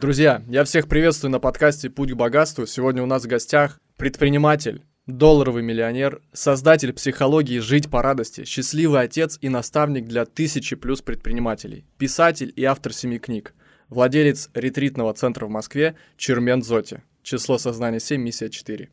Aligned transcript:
Друзья, 0.00 0.42
я 0.48 0.64
всех 0.64 0.88
приветствую 0.88 1.30
на 1.30 1.40
подкасте 1.40 1.90
«Путь 1.90 2.12
к 2.12 2.14
богатству». 2.14 2.64
Сегодня 2.64 3.02
у 3.02 3.06
нас 3.06 3.24
в 3.24 3.26
гостях 3.26 3.78
предприниматель, 3.98 4.82
долларовый 5.06 5.62
миллионер, 5.62 6.22
создатель 6.32 6.94
психологии 6.94 7.58
«Жить 7.58 7.90
по 7.90 8.00
радости», 8.00 8.46
счастливый 8.46 9.02
отец 9.02 9.36
и 9.42 9.50
наставник 9.50 10.06
для 10.06 10.24
тысячи 10.24 10.74
плюс 10.74 11.02
предпринимателей, 11.02 11.84
писатель 11.98 12.50
и 12.56 12.64
автор 12.64 12.94
семи 12.94 13.18
книг, 13.18 13.52
владелец 13.90 14.48
ретритного 14.54 15.12
центра 15.12 15.44
в 15.44 15.50
Москве 15.50 15.96
Чермен 16.16 16.62
Зоти, 16.62 17.02
число 17.22 17.58
сознания 17.58 18.00
7, 18.00 18.22
миссия 18.22 18.48
4. 18.48 18.88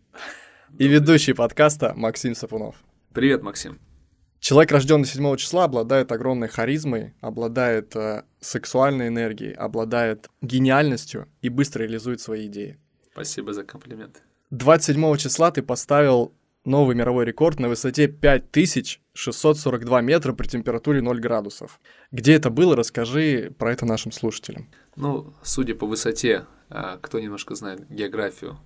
И 0.77 0.87
ведущий 0.89 1.31
подкаста 1.31 1.93
Максим 1.95 2.35
Сапунов. 2.35 2.75
Привет, 3.13 3.43
Максим. 3.43 3.79
Человек, 4.39 4.71
рожденный 4.71 5.05
7 5.05 5.35
числа, 5.37 5.65
обладает 5.65 6.11
огромной 6.11 6.47
харизмой, 6.47 7.13
обладает 7.21 7.95
э, 7.95 8.23
сексуальной 8.39 9.07
энергией, 9.07 9.53
обладает 9.53 10.29
гениальностью 10.41 11.27
и 11.41 11.49
быстро 11.49 11.83
реализует 11.83 12.21
свои 12.21 12.47
идеи. 12.47 12.77
Спасибо 13.11 13.53
за 13.53 13.63
комплимент. 13.63 14.21
27 14.51 15.17
числа 15.17 15.51
ты 15.51 15.61
поставил 15.61 16.33
новый 16.67 16.95
мировой 16.95 17.25
рекорд 17.25 17.59
на 17.59 17.67
высоте 17.69 18.07
5642 18.07 20.01
метра 20.01 20.33
при 20.33 20.47
температуре 20.47 21.01
0 21.01 21.19
градусов. 21.19 21.79
Где 22.11 22.33
это 22.33 22.49
было, 22.49 22.75
расскажи 22.75 23.53
про 23.57 23.71
это 23.71 23.85
нашим 23.85 24.11
слушателям. 24.11 24.69
Ну, 24.95 25.33
судя 25.43 25.75
по 25.75 25.87
высоте, 25.87 26.45
а, 26.69 26.97
кто 26.97 27.19
немножко 27.19 27.55
знает 27.55 27.89
географию, 27.89 28.59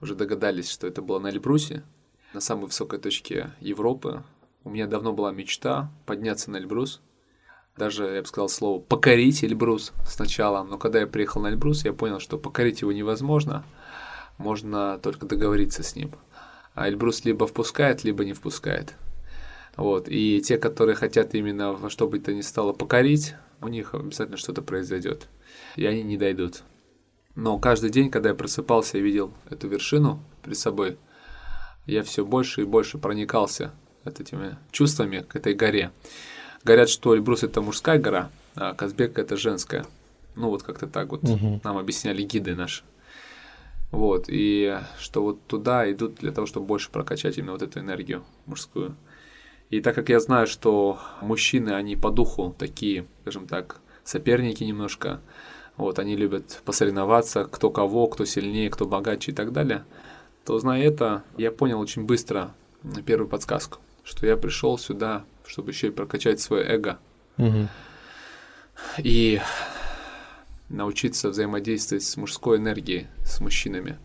уже 0.00 0.14
догадались, 0.14 0.70
что 0.70 0.86
это 0.86 1.02
было 1.02 1.18
на 1.18 1.28
Эльбрусе, 1.28 1.84
на 2.32 2.40
самой 2.40 2.66
высокой 2.66 2.98
точке 2.98 3.50
Европы, 3.60 4.24
у 4.64 4.70
меня 4.70 4.86
давно 4.86 5.12
была 5.12 5.30
мечта 5.30 5.90
подняться 6.06 6.50
на 6.50 6.56
Эльбрус. 6.56 7.00
Даже, 7.76 8.04
я 8.04 8.22
бы 8.22 8.26
сказал 8.26 8.48
слово, 8.48 8.80
покорить 8.80 9.44
Эльбрус 9.44 9.92
сначала. 10.06 10.62
Но 10.62 10.78
когда 10.78 11.00
я 11.00 11.06
приехал 11.06 11.42
на 11.42 11.48
Эльбрус, 11.48 11.84
я 11.84 11.92
понял, 11.92 12.18
что 12.18 12.38
покорить 12.38 12.80
его 12.80 12.92
невозможно. 12.92 13.64
Можно 14.38 14.98
только 15.02 15.26
договориться 15.26 15.82
с 15.82 15.96
ним. 15.96 16.12
А 16.74 16.88
Эльбрус 16.88 17.24
либо 17.24 17.46
впускает, 17.46 18.04
либо 18.04 18.24
не 18.24 18.32
впускает. 18.32 18.94
Вот. 19.76 20.08
И 20.08 20.40
те, 20.40 20.56
которые 20.56 20.96
хотят 20.96 21.34
именно 21.34 21.72
во 21.72 21.90
что 21.90 22.08
бы 22.08 22.18
то 22.18 22.32
ни 22.32 22.40
стало 22.40 22.72
покорить, 22.72 23.34
у 23.60 23.68
них 23.68 23.94
обязательно 23.94 24.36
что-то 24.36 24.62
произойдет. 24.62 25.28
И 25.76 25.84
они 25.84 26.02
не 26.02 26.16
дойдут. 26.16 26.62
Но 27.34 27.58
каждый 27.58 27.90
день, 27.90 28.10
когда 28.10 28.30
я 28.30 28.34
просыпался 28.34 28.98
и 28.98 29.02
видел 29.02 29.32
эту 29.50 29.68
вершину 29.68 30.22
перед 30.42 30.56
собой, 30.56 30.96
я 31.86 32.02
все 32.02 32.24
больше 32.24 32.62
и 32.62 32.64
больше 32.64 32.96
проникался 32.98 33.72
от 34.04 34.20
этими 34.20 34.56
чувствами 34.70 35.24
к 35.26 35.36
этой 35.36 35.54
горе. 35.54 35.90
Говорят, 36.64 36.88
что 36.88 37.14
Эльбрус 37.14 37.42
это 37.42 37.60
мужская 37.60 37.98
гора, 37.98 38.30
а 38.54 38.74
Казбек 38.74 39.18
это 39.18 39.36
женская. 39.36 39.84
Ну 40.34 40.48
вот 40.48 40.62
как-то 40.62 40.86
так 40.86 41.10
вот 41.10 41.24
угу. 41.24 41.60
нам 41.62 41.78
объясняли 41.78 42.22
гиды 42.22 42.54
наши. 42.54 42.82
Вот, 43.90 44.24
и 44.26 44.76
что 44.98 45.22
вот 45.22 45.46
туда 45.46 45.90
идут 45.92 46.16
для 46.16 46.32
того, 46.32 46.48
чтобы 46.48 46.66
больше 46.66 46.90
прокачать 46.90 47.38
именно 47.38 47.52
вот 47.52 47.62
эту 47.62 47.78
энергию 47.78 48.24
мужскую. 48.46 48.96
И 49.70 49.80
так 49.80 49.94
как 49.94 50.08
я 50.08 50.18
знаю, 50.18 50.46
что 50.48 50.98
мужчины, 51.20 51.70
они 51.70 51.94
по 51.94 52.10
духу 52.10 52.54
такие, 52.58 53.06
скажем 53.22 53.46
так, 53.46 53.80
соперники 54.02 54.64
немножко, 54.64 55.20
вот, 55.76 55.98
они 55.98 56.16
любят 56.16 56.60
посоревноваться, 56.64 57.44
кто 57.44 57.70
кого, 57.70 58.06
кто 58.06 58.24
сильнее, 58.24 58.70
кто 58.70 58.84
богаче 58.84 59.32
и 59.32 59.34
так 59.34 59.52
далее, 59.52 59.84
то, 60.44 60.58
зная 60.58 60.82
это, 60.82 61.22
я 61.36 61.50
понял 61.52 61.80
очень 61.80 62.04
быстро 62.04 62.52
первую 63.06 63.28
подсказку 63.28 63.78
что 64.04 64.26
я 64.26 64.36
пришел 64.36 64.78
сюда, 64.78 65.24
чтобы 65.46 65.70
еще 65.70 65.88
и 65.88 65.90
прокачать 65.90 66.40
свое 66.40 66.64
эго. 66.64 66.98
Угу. 67.38 67.68
И 68.98 69.40
научиться 70.68 71.30
взаимодействовать 71.30 72.04
с 72.04 72.16
мужской 72.16 72.58
энергией, 72.58 73.06
с 73.24 73.40
мужчинами. 73.40 73.98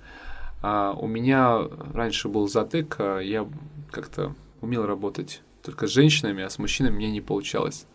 А 0.62 0.94
у 0.94 1.08
меня 1.08 1.60
раньше 1.94 2.28
был 2.28 2.48
затык, 2.48 2.96
а 3.00 3.20
я 3.20 3.48
как-то 3.92 4.36
умел 4.62 4.86
работать 4.86 5.42
только 5.64 5.88
с 5.88 5.92
женщинами, 5.92 6.44
а 6.44 6.50
с 6.50 6.58
мужчинами 6.60 6.96
мне 6.96 7.12
не 7.12 7.22
получалось. 7.22 7.86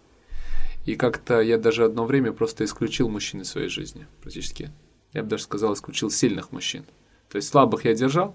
И 0.87 0.97
как-то 0.97 1.41
я 1.41 1.59
даже 1.59 1.85
одно 1.85 2.05
время 2.05 2.33
просто 2.33 2.65
исключил 2.65 3.09
мужчин 3.09 3.41
из 3.41 3.49
своей 3.49 3.69
жизни, 3.69 4.07
практически. 4.21 4.71
Я 5.13 5.23
бы 5.23 5.29
даже 5.29 5.45
сказал, 5.45 5.73
исключил 5.73 6.11
сильных 6.11 6.53
мужчин. 6.53 6.85
То 7.31 7.37
есть 7.37 7.49
слабых 7.49 7.85
я 7.85 7.95
держал, 7.95 8.35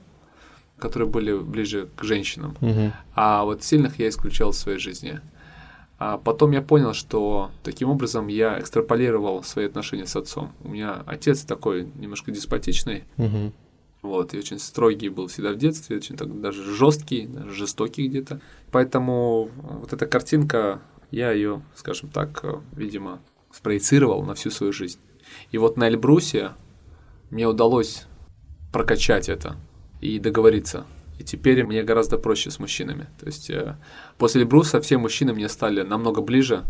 которые 0.79 1.07
были 1.07 1.37
ближе 1.37 1.89
к 1.95 2.03
женщинам. 2.03 2.55
Угу. 2.61 2.91
А 3.15 3.43
вот 3.43 3.63
сильных 3.63 3.99
я 3.99 4.09
исключал 4.09 4.51
в 4.51 4.55
своей 4.55 4.79
жизни. 4.79 5.19
А 5.99 6.17
потом 6.17 6.51
я 6.51 6.61
понял, 6.61 6.93
что 6.93 7.51
таким 7.61 7.89
образом 7.89 8.27
я 8.27 8.59
экстраполировал 8.59 9.43
свои 9.43 9.65
отношения 9.65 10.05
с 10.05 10.15
отцом. 10.15 10.53
У 10.63 10.69
меня 10.69 11.03
отец 11.05 11.41
такой 11.41 11.91
немножко 11.95 12.31
деспотичный. 12.31 13.03
Угу. 13.17 13.53
Вот, 14.01 14.33
и 14.33 14.37
очень 14.37 14.59
строгий 14.59 15.09
был 15.09 15.27
всегда 15.27 15.51
в 15.51 15.57
детстве, 15.57 15.97
очень 15.97 16.15
так, 16.15 16.39
даже 16.39 16.63
жесткий, 16.63 17.27
даже 17.27 17.51
жестокий 17.51 18.07
где-то. 18.07 18.39
Поэтому 18.71 19.49
вот 19.61 19.91
эта 19.91 20.05
картинка, 20.05 20.79
я 21.11 21.31
ее, 21.31 21.61
скажем 21.75 22.09
так, 22.09 22.45
видимо, 22.71 23.19
спроецировал 23.51 24.23
на 24.23 24.35
всю 24.35 24.51
свою 24.51 24.71
жизнь. 24.71 24.99
И 25.51 25.57
вот 25.57 25.75
на 25.75 25.89
Эльбрусе 25.89 26.51
мне 27.29 27.45
удалось 27.45 28.05
прокачать 28.71 29.27
это 29.27 29.57
и 30.01 30.19
договориться. 30.19 30.85
И 31.19 31.23
теперь 31.23 31.65
мне 31.65 31.83
гораздо 31.83 32.17
проще 32.17 32.49
с 32.49 32.59
мужчинами. 32.59 33.07
То 33.19 33.25
есть 33.25 33.49
э, 33.49 33.75
после 34.17 34.45
Бруса 34.45 34.79
все 34.79 34.97
мужчины 34.97 35.33
мне 35.33 35.49
стали 35.49 35.81
намного 35.81 36.21
ближе. 36.21 36.63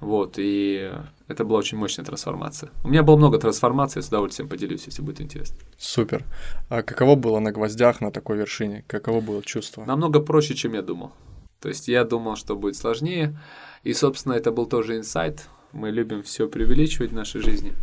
Вот, 0.00 0.34
и 0.36 0.92
это 1.26 1.44
была 1.44 1.58
очень 1.58 1.78
мощная 1.78 2.04
трансформация. 2.04 2.70
У 2.84 2.88
меня 2.88 3.02
было 3.02 3.16
много 3.16 3.38
трансформаций, 3.38 4.00
с 4.00 4.08
удовольствием 4.08 4.48
поделюсь, 4.48 4.86
если 4.86 5.02
будет 5.02 5.20
интересно. 5.20 5.56
Супер. 5.76 6.24
А 6.68 6.82
каково 6.82 7.16
было 7.16 7.40
на 7.40 7.50
гвоздях 7.50 8.00
на 8.00 8.12
такой 8.12 8.36
вершине? 8.36 8.84
Каково 8.86 9.20
было 9.20 9.42
чувство? 9.42 9.84
Намного 9.84 10.20
проще, 10.20 10.54
чем 10.54 10.74
я 10.74 10.82
думал. 10.82 11.12
То 11.60 11.68
есть 11.68 11.88
я 11.88 12.04
думал, 12.04 12.36
что 12.36 12.54
будет 12.56 12.76
сложнее. 12.76 13.36
И, 13.82 13.92
собственно, 13.92 14.34
это 14.34 14.52
был 14.52 14.66
тоже 14.66 14.96
инсайт. 14.96 15.48
Мы 15.72 15.90
любим 15.90 16.22
все 16.22 16.48
преувеличивать 16.48 17.10
в 17.10 17.14
нашей 17.14 17.40
жизни. 17.40 17.74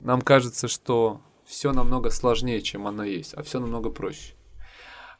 Нам 0.00 0.20
кажется, 0.22 0.66
что 0.66 1.20
все 1.46 1.72
намного 1.72 2.10
сложнее, 2.10 2.60
чем 2.60 2.86
оно 2.86 3.04
есть, 3.04 3.32
а 3.34 3.42
все 3.42 3.60
намного 3.60 3.90
проще. 3.90 4.34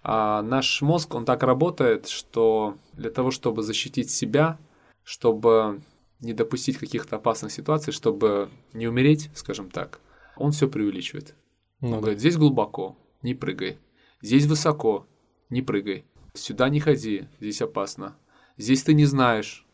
А 0.02 0.42
наш 0.42 0.82
мозг, 0.82 1.14
он 1.14 1.24
так 1.24 1.42
работает, 1.42 2.08
что 2.08 2.76
для 2.92 3.10
того, 3.10 3.30
чтобы 3.30 3.62
защитить 3.62 4.10
себя, 4.10 4.58
чтобы 5.02 5.82
не 6.20 6.32
допустить 6.32 6.78
каких-то 6.78 7.16
опасных 7.16 7.52
ситуаций, 7.52 7.92
чтобы 7.92 8.50
не 8.72 8.86
умереть, 8.86 9.30
скажем 9.34 9.70
так, 9.70 10.00
он 10.36 10.52
все 10.52 10.68
преувеличивает. 10.68 11.34
Ну, 11.80 11.88
он 11.88 11.94
да. 11.94 12.00
говорит, 12.00 12.20
здесь 12.20 12.36
глубоко, 12.36 12.96
не 13.22 13.34
прыгай. 13.34 13.78
Здесь 14.22 14.46
высоко, 14.46 15.06
не 15.50 15.62
прыгай. 15.62 16.04
Сюда 16.34 16.68
не 16.68 16.80
ходи, 16.80 17.28
здесь 17.40 17.62
опасно. 17.62 18.16
Здесь 18.56 18.82
ты 18.82 18.94
не 18.94 19.04
знаешь, 19.04 19.66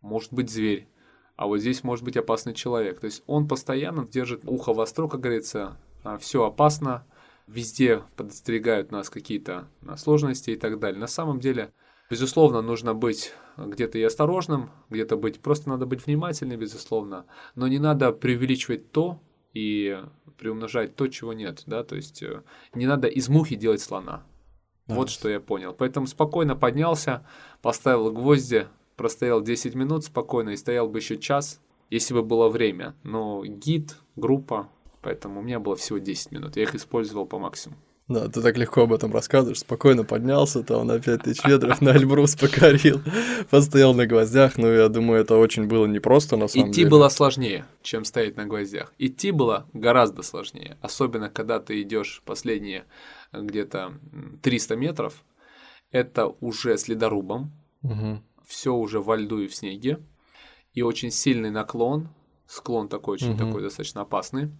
может 0.00 0.32
быть 0.32 0.50
зверь, 0.50 0.88
а 1.36 1.46
вот 1.46 1.58
здесь 1.58 1.84
может 1.84 2.04
быть 2.04 2.16
опасный 2.16 2.54
человек. 2.54 3.00
То 3.00 3.06
есть 3.06 3.22
он 3.26 3.48
постоянно 3.48 4.06
держит 4.06 4.42
ухо 4.44 4.72
востро, 4.72 5.08
как 5.08 5.20
говорится, 5.20 5.78
все 6.18 6.44
опасно, 6.44 7.04
везде 7.46 8.02
подстерегают 8.16 8.92
нас 8.92 9.10
какие-то 9.10 9.68
а, 9.86 9.96
сложности 9.96 10.50
и 10.50 10.56
так 10.56 10.78
далее. 10.78 11.00
На 11.00 11.06
самом 11.06 11.40
деле, 11.40 11.72
безусловно, 12.10 12.62
нужно 12.62 12.94
быть 12.94 13.32
где-то 13.56 13.98
и 13.98 14.02
осторожным, 14.02 14.70
где-то 14.88 15.16
быть, 15.16 15.40
просто 15.40 15.68
надо 15.68 15.86
быть 15.86 16.06
внимательным, 16.06 16.58
безусловно, 16.58 17.26
но 17.54 17.68
не 17.68 17.78
надо 17.78 18.12
преувеличивать 18.12 18.92
то 18.92 19.20
и 19.52 20.02
приумножать 20.38 20.96
то, 20.96 21.08
чего 21.08 21.32
нет, 21.32 21.64
да, 21.66 21.82
то 21.84 21.96
есть 21.96 22.22
э, 22.22 22.42
не 22.74 22.86
надо 22.86 23.08
из 23.08 23.28
мухи 23.28 23.56
делать 23.56 23.80
слона. 23.80 24.24
Да. 24.86 24.94
Вот 24.94 25.10
что 25.10 25.28
я 25.28 25.38
понял. 25.38 25.74
Поэтому 25.76 26.06
спокойно 26.06 26.56
поднялся, 26.56 27.26
поставил 27.62 28.10
гвозди, 28.10 28.66
простоял 28.96 29.42
10 29.42 29.74
минут 29.74 30.04
спокойно 30.04 30.50
и 30.50 30.56
стоял 30.56 30.88
бы 30.88 30.98
еще 30.98 31.18
час, 31.18 31.60
если 31.90 32.14
бы 32.14 32.22
было 32.22 32.48
время. 32.48 32.94
Но 33.02 33.44
гид, 33.44 33.96
группа, 34.16 34.68
Поэтому 35.02 35.40
у 35.40 35.42
меня 35.42 35.60
было 35.60 35.76
всего 35.76 35.98
10 35.98 36.32
минут. 36.32 36.56
Я 36.56 36.64
их 36.64 36.74
использовал 36.74 37.26
по 37.26 37.38
максимуму. 37.38 37.80
Да, 38.10 38.28
ты 38.28 38.42
так 38.42 38.58
легко 38.58 38.82
об 38.82 38.92
этом 38.92 39.12
рассказываешь, 39.12 39.60
спокойно 39.60 40.02
поднялся, 40.02 40.64
там 40.64 40.84
на 40.84 40.98
5000 40.98 41.44
метров 41.44 41.80
на 41.80 41.90
Эльбрус 41.90 42.34
покорил, 42.34 43.00
постоял 43.50 43.94
на 43.94 44.04
гвоздях, 44.04 44.58
ну, 44.58 44.66
я 44.66 44.88
думаю, 44.88 45.20
это 45.20 45.36
очень 45.36 45.68
было 45.68 45.86
непросто, 45.86 46.36
на 46.36 46.48
самом 46.48 46.70
Идти 46.70 46.74
деле. 46.74 46.88
Идти 46.88 46.90
было 46.90 47.08
сложнее, 47.08 47.66
чем 47.82 48.04
стоять 48.04 48.36
на 48.36 48.46
гвоздях. 48.46 48.92
Идти 48.98 49.30
было 49.30 49.68
гораздо 49.72 50.22
сложнее, 50.22 50.76
особенно 50.80 51.30
когда 51.30 51.60
ты 51.60 51.80
идешь 51.82 52.20
последние 52.24 52.84
где-то 53.32 53.92
300 54.42 54.74
метров, 54.74 55.22
это 55.92 56.26
уже 56.40 56.78
с 56.78 56.88
ледорубом, 56.88 57.52
угу. 57.84 58.20
все 58.44 58.74
уже 58.74 59.00
во 59.00 59.16
льду 59.16 59.38
и 59.38 59.46
в 59.46 59.54
снеге, 59.54 60.00
и 60.74 60.82
очень 60.82 61.12
сильный 61.12 61.52
наклон, 61.52 62.08
склон 62.48 62.88
такой 62.88 63.14
очень 63.14 63.34
угу. 63.34 63.38
такой 63.38 63.62
достаточно 63.62 64.00
опасный, 64.00 64.50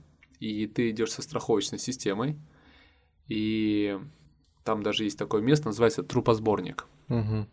и 0.41 0.67
ты 0.67 0.91
идешь 0.91 1.13
со 1.13 1.23
страховочной 1.23 1.79
системой, 1.79 2.37
и 3.29 3.99
там 4.65 4.83
даже 4.83 5.05
есть 5.05 5.19
такое 5.19 5.43
место, 5.43 5.67
называется 5.69 6.03
трупосборник, 6.03 6.87
угу. 7.09 7.47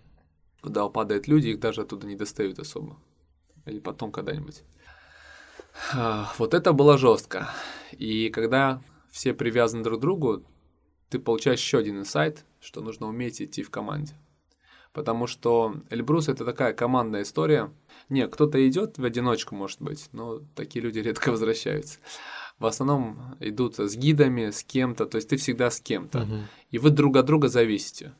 куда 0.61 0.87
падают 0.89 1.27
люди, 1.27 1.49
их 1.49 1.59
даже 1.59 1.81
оттуда 1.81 2.07
не 2.07 2.15
достают 2.15 2.57
особо, 2.59 2.97
или 3.65 3.79
потом 3.79 4.11
когда-нибудь. 4.11 4.63
А, 5.93 6.33
вот 6.37 6.53
это 6.53 6.73
было 6.73 6.97
жестко. 6.97 7.49
И 7.91 8.29
когда 8.29 8.81
все 9.11 9.33
привязаны 9.33 9.83
друг 9.83 9.99
к 9.99 10.01
другу, 10.01 10.43
ты 11.09 11.19
получаешь 11.19 11.59
еще 11.59 11.77
один 11.77 11.99
инсайт, 11.99 12.45
что 12.59 12.81
нужно 12.81 13.07
уметь 13.07 13.41
идти 13.41 13.63
в 13.63 13.69
команде. 13.69 14.15
Потому 14.93 15.27
что 15.27 15.75
Эльбрус 15.89 16.27
это 16.27 16.43
такая 16.43 16.73
командная 16.73 17.21
история. 17.21 17.71
Не, 18.09 18.27
кто-то 18.27 18.67
идет 18.67 18.97
в 18.97 19.03
одиночку, 19.03 19.55
может 19.55 19.81
быть, 19.81 20.09
но 20.11 20.39
такие 20.55 20.83
люди 20.83 20.99
редко 20.99 21.29
возвращаются. 21.31 21.99
В 22.59 22.65
основном 22.65 23.35
идут 23.39 23.77
с 23.77 23.95
гидами, 23.95 24.49
с 24.49 24.63
кем-то, 24.63 25.05
то 25.05 25.17
есть 25.17 25.29
ты 25.29 25.37
всегда 25.37 25.69
с 25.69 25.79
кем-то. 25.79 26.19
Мгм. 26.19 26.47
И 26.71 26.79
вы 26.79 26.89
друг 26.89 27.15
от 27.17 27.25
друга 27.25 27.49
зависите. 27.49 28.13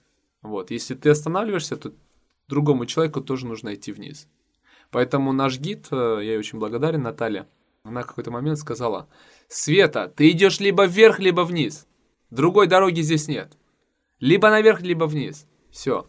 Вот. 0.44 0.70
Если 0.70 0.94
ты 0.94 1.10
останавливаешься, 1.10 1.76
то 1.76 1.92
другому 2.48 2.86
человеку 2.86 3.22
тоже 3.22 3.48
нужно 3.48 3.74
идти 3.74 3.92
вниз. 3.92 4.28
Поэтому 4.92 5.34
наш 5.34 5.60
гид, 5.60 5.88
э, 5.92 5.96
я 5.96 6.22
ей 6.22 6.38
очень 6.38 6.60
благодарен, 6.60 7.02
Наталья, 7.02 7.48
она 7.84 8.04
в 8.04 8.08
какой-то 8.08 8.32
момент 8.32 8.60
сказала, 8.60 9.08
Света, 9.48 10.12
ты 10.16 10.30
идешь 10.32 10.60
либо 10.60 10.86
вверх, 10.86 11.20
либо 11.20 11.42
вниз. 11.42 11.88
Другой 12.30 12.68
дороги 12.68 13.02
здесь 13.02 13.28
нет. 13.28 13.58
Либо 14.20 14.50
наверх, 14.50 14.82
либо 14.82 15.06
вниз. 15.06 15.48
Все. 15.72 16.08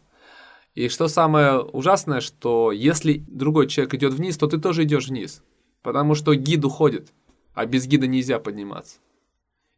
И 0.74 0.88
что 0.88 1.08
самое 1.08 1.60
ужасное, 1.60 2.20
что 2.20 2.72
если 2.72 3.24
другой 3.26 3.68
человек 3.68 3.94
идет 3.94 4.12
вниз, 4.12 4.36
то 4.36 4.46
ты 4.46 4.58
тоже 4.58 4.84
идешь 4.84 5.08
вниз. 5.08 5.42
Потому 5.82 6.14
что 6.14 6.34
гид 6.34 6.64
уходит, 6.64 7.12
а 7.58 7.66
без 7.66 7.88
гида 7.88 8.06
нельзя 8.06 8.38
подниматься. 8.38 9.00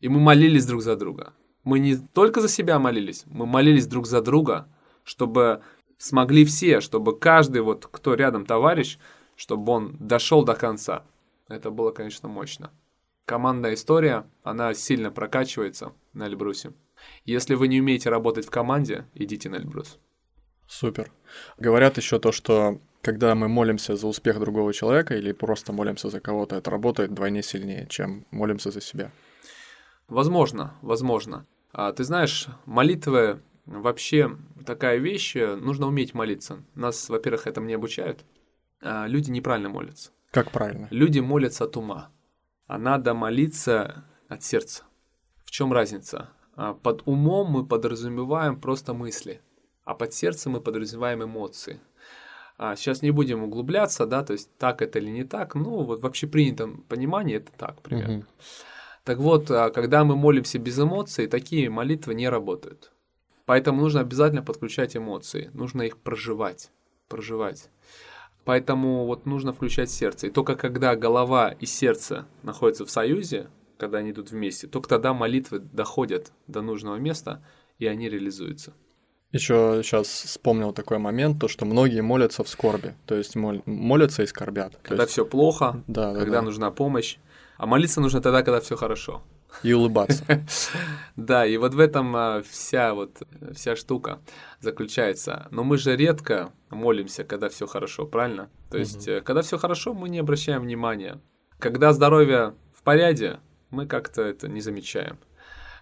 И 0.00 0.10
мы 0.10 0.20
молились 0.20 0.66
друг 0.66 0.82
за 0.82 0.96
друга. 0.96 1.32
Мы 1.64 1.78
не 1.78 1.96
только 1.96 2.42
за 2.42 2.48
себя 2.48 2.78
молились, 2.78 3.24
мы 3.24 3.46
молились 3.46 3.86
друг 3.86 4.06
за 4.06 4.20
друга, 4.20 4.68
чтобы 5.02 5.62
смогли 5.96 6.44
все, 6.44 6.82
чтобы 6.82 7.18
каждый, 7.18 7.62
вот 7.62 7.88
кто 7.90 8.12
рядом 8.12 8.44
товарищ, 8.44 8.98
чтобы 9.34 9.72
он 9.72 9.96
дошел 9.98 10.44
до 10.44 10.54
конца. 10.56 11.06
Это 11.48 11.70
было, 11.70 11.90
конечно, 11.90 12.28
мощно. 12.28 12.70
Командная 13.24 13.72
история, 13.72 14.26
она 14.42 14.74
сильно 14.74 15.10
прокачивается 15.10 15.94
на 16.12 16.26
Эльбрусе. 16.26 16.74
Если 17.24 17.54
вы 17.54 17.68
не 17.68 17.80
умеете 17.80 18.10
работать 18.10 18.44
в 18.44 18.50
команде, 18.50 19.06
идите 19.14 19.48
на 19.48 19.56
Эльбрус. 19.56 19.98
Супер. 20.70 21.10
Говорят 21.58 21.96
еще 21.96 22.20
то, 22.20 22.30
что 22.30 22.80
когда 23.02 23.34
мы 23.34 23.48
молимся 23.48 23.96
за 23.96 24.06
успех 24.06 24.38
другого 24.38 24.72
человека 24.72 25.16
или 25.16 25.32
просто 25.32 25.72
молимся 25.72 26.10
за 26.10 26.20
кого-то, 26.20 26.54
это 26.54 26.70
работает 26.70 27.10
вдвойне 27.10 27.42
сильнее, 27.42 27.88
чем 27.88 28.24
молимся 28.30 28.70
за 28.70 28.80
себя. 28.80 29.10
Возможно, 30.06 30.74
возможно. 30.80 31.44
А, 31.72 31.92
ты 31.92 32.04
знаешь, 32.04 32.46
молитвы 32.66 33.42
вообще 33.66 34.36
такая 34.64 34.98
вещь, 34.98 35.34
э, 35.34 35.56
нужно 35.56 35.88
уметь 35.88 36.14
молиться. 36.14 36.62
Нас, 36.76 37.08
во-первых, 37.08 37.48
этому 37.48 37.66
не 37.66 37.74
обучают. 37.74 38.24
А, 38.80 39.08
люди 39.08 39.30
неправильно 39.30 39.70
молятся. 39.70 40.12
Как 40.30 40.52
правильно? 40.52 40.86
Люди 40.92 41.18
молятся 41.18 41.64
от 41.64 41.76
ума, 41.76 42.10
а 42.68 42.78
надо 42.78 43.12
молиться 43.14 44.04
от 44.28 44.44
сердца. 44.44 44.84
В 45.44 45.50
чем 45.50 45.72
разница? 45.72 46.30
А, 46.54 46.74
Под 46.74 47.02
умом 47.06 47.50
мы 47.50 47.66
подразумеваем 47.66 48.60
просто 48.60 48.94
мысли, 48.94 49.40
а 49.90 49.94
под 49.94 50.14
сердцем 50.14 50.52
мы 50.52 50.60
подразумеваем 50.60 51.24
эмоции. 51.24 51.80
А, 52.58 52.76
Сейчас 52.76 53.02
не 53.02 53.10
будем 53.10 53.42
углубляться, 53.42 54.06
да, 54.06 54.22
то 54.22 54.34
есть 54.34 54.48
так 54.56 54.82
это 54.82 55.00
или 55.00 55.10
не 55.10 55.24
так, 55.24 55.56
ну 55.56 55.82
вот 55.82 56.02
в 56.02 56.06
общепринятом 56.06 56.84
понимании 56.88 57.36
это 57.36 57.50
так 57.56 57.82
примерно. 57.82 58.18
Мгм. 58.18 58.26
Так 59.02 59.18
вот, 59.18 59.50
а, 59.50 59.70
когда 59.70 60.04
мы 60.04 60.14
молимся 60.14 60.60
без 60.60 60.78
эмоций, 60.78 61.26
такие 61.26 61.70
молитвы 61.70 62.14
не 62.14 62.28
работают. 62.28 62.92
Поэтому 63.46 63.80
нужно 63.80 64.02
обязательно 64.02 64.42
подключать 64.42 64.96
эмоции, 64.96 65.50
нужно 65.54 65.82
их 65.82 65.96
проживать, 65.96 66.70
проживать. 67.08 67.68
Поэтому 68.44 69.06
вот 69.06 69.26
нужно 69.26 69.52
включать 69.52 69.90
сердце. 69.90 70.28
И 70.28 70.30
только 70.30 70.54
когда 70.54 70.94
голова 70.94 71.50
и 71.50 71.66
сердце 71.66 72.26
находятся 72.44 72.86
в 72.86 72.90
союзе, 72.90 73.48
когда 73.76 73.98
они 73.98 74.12
идут 74.12 74.30
вместе, 74.30 74.68
только 74.68 74.88
тогда 74.88 75.14
молитвы 75.14 75.58
доходят 75.58 76.32
до 76.46 76.62
нужного 76.62 76.94
места, 76.96 77.44
и 77.80 77.86
они 77.86 78.08
реализуются. 78.08 78.72
Еще 79.32 79.82
сейчас 79.84 80.08
вспомнил 80.08 80.72
такой 80.72 80.98
момент, 80.98 81.40
то, 81.40 81.46
что 81.46 81.64
многие 81.64 82.00
молятся 82.02 82.42
в 82.42 82.48
скорби, 82.48 82.94
то 83.06 83.14
есть 83.14 83.36
мол- 83.36 83.62
молятся 83.64 84.22
и 84.24 84.26
скорбят. 84.26 84.76
Когда 84.82 85.04
есть- 85.04 85.12
все 85.12 85.24
плохо, 85.24 85.82
да, 85.86 86.12
да, 86.12 86.18
когда 86.18 86.36
да. 86.38 86.42
нужна 86.42 86.70
помощь. 86.70 87.16
А 87.56 87.66
молиться 87.66 88.00
нужно 88.00 88.20
тогда, 88.20 88.42
когда 88.42 88.60
все 88.60 88.74
хорошо. 88.76 89.22
И 89.62 89.72
улыбаться. 89.72 90.24
Да, 91.16 91.44
и 91.44 91.56
вот 91.58 91.74
в 91.74 91.80
этом 91.80 92.16
а, 92.16 92.42
вся 92.48 92.94
вот 92.94 93.22
вся 93.52 93.76
штука 93.76 94.20
заключается. 94.60 95.48
Но 95.50 95.64
мы 95.64 95.76
же 95.76 95.94
редко 95.96 96.52
молимся, 96.70 97.24
когда 97.24 97.48
все 97.48 97.66
хорошо, 97.66 98.06
правильно? 98.06 98.48
То 98.70 98.78
есть, 98.78 99.06
э, 99.06 99.20
когда 99.20 99.42
все 99.42 99.58
хорошо, 99.58 99.92
мы 99.92 100.08
не 100.08 100.18
обращаем 100.18 100.62
внимания. 100.62 101.20
Когда 101.58 101.92
здоровье 101.92 102.54
в 102.72 102.82
порядке, 102.82 103.40
мы 103.70 103.86
как-то 103.86 104.22
это 104.22 104.48
не 104.48 104.60
замечаем. 104.62 105.18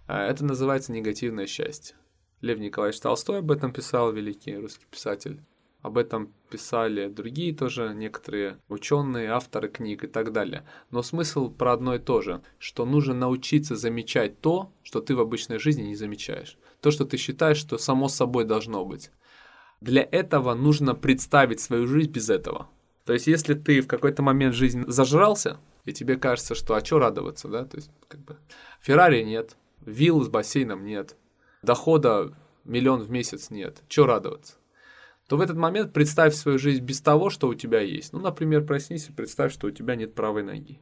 А, 0.08 0.26
Это 0.26 0.44
называется 0.44 0.90
негативное 0.92 1.46
счастье. 1.46 1.94
Лев 2.40 2.58
Николаевич 2.58 3.00
Толстой 3.00 3.38
об 3.38 3.50
этом 3.50 3.72
писал, 3.72 4.12
великий 4.12 4.56
русский 4.56 4.86
писатель. 4.90 5.40
Об 5.80 5.96
этом 5.96 6.32
писали 6.50 7.08
другие 7.08 7.54
тоже 7.54 7.92
некоторые 7.94 8.58
ученые, 8.68 9.30
авторы 9.30 9.68
книг 9.68 10.04
и 10.04 10.08
так 10.08 10.32
далее. 10.32 10.64
Но 10.90 11.02
смысл 11.02 11.50
про 11.50 11.72
одно 11.72 11.94
и 11.94 11.98
то 12.00 12.20
же, 12.20 12.42
что 12.58 12.84
нужно 12.84 13.14
научиться 13.14 13.76
замечать 13.76 14.40
то, 14.40 14.72
что 14.82 15.00
ты 15.00 15.14
в 15.14 15.20
обычной 15.20 15.58
жизни 15.58 15.82
не 15.82 15.94
замечаешь. 15.94 16.58
То, 16.80 16.90
что 16.90 17.04
ты 17.04 17.16
считаешь, 17.16 17.58
что 17.58 17.78
само 17.78 18.08
собой 18.08 18.44
должно 18.44 18.84
быть. 18.84 19.10
Для 19.80 20.02
этого 20.02 20.54
нужно 20.54 20.94
представить 20.94 21.60
свою 21.60 21.86
жизнь 21.86 22.10
без 22.10 22.28
этого. 22.28 22.68
То 23.04 23.12
есть, 23.12 23.28
если 23.28 23.54
ты 23.54 23.80
в 23.80 23.86
какой-то 23.86 24.22
момент 24.22 24.54
жизни 24.54 24.84
зажрался, 24.88 25.58
и 25.84 25.92
тебе 25.92 26.16
кажется, 26.16 26.54
что 26.56 26.74
а 26.74 26.84
что 26.84 26.98
радоваться, 26.98 27.48
да? 27.48 27.64
То 27.64 27.76
есть, 27.76 27.90
как 28.08 28.20
бы, 28.20 28.36
Феррари 28.80 29.22
нет, 29.22 29.56
вилл 29.80 30.22
с 30.22 30.28
бассейном 30.28 30.84
нет, 30.84 31.16
дохода 31.62 32.36
миллион 32.64 33.02
в 33.02 33.10
месяц 33.10 33.50
нет, 33.50 33.82
что 33.88 34.06
радоваться? 34.06 34.54
то 35.28 35.36
в 35.36 35.42
этот 35.42 35.58
момент 35.58 35.92
представь 35.92 36.34
свою 36.34 36.58
жизнь 36.58 36.82
без 36.82 37.02
того, 37.02 37.28
что 37.28 37.48
у 37.48 37.54
тебя 37.54 37.80
есть. 37.80 38.14
Ну, 38.14 38.18
например, 38.18 38.64
проснись 38.64 39.10
и 39.10 39.12
представь, 39.12 39.52
что 39.52 39.66
у 39.66 39.70
тебя 39.70 39.94
нет 39.94 40.14
правой 40.14 40.42
ноги 40.42 40.80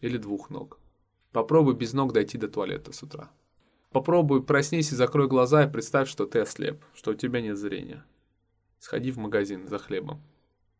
или 0.00 0.18
двух 0.18 0.50
ног. 0.50 0.80
Попробуй 1.30 1.74
без 1.74 1.92
ног 1.92 2.12
дойти 2.12 2.36
до 2.36 2.48
туалета 2.48 2.92
с 2.92 3.02
утра. 3.04 3.30
Попробуй 3.92 4.42
проснись 4.42 4.90
и 4.90 4.96
закрой 4.96 5.28
глаза 5.28 5.64
и 5.64 5.70
представь, 5.70 6.08
что 6.08 6.26
ты 6.26 6.40
ослеп, 6.40 6.82
что 6.92 7.12
у 7.12 7.14
тебя 7.14 7.40
нет 7.40 7.56
зрения. 7.56 8.04
Сходи 8.80 9.12
в 9.12 9.18
магазин 9.18 9.68
за 9.68 9.78
хлебом. 9.78 10.20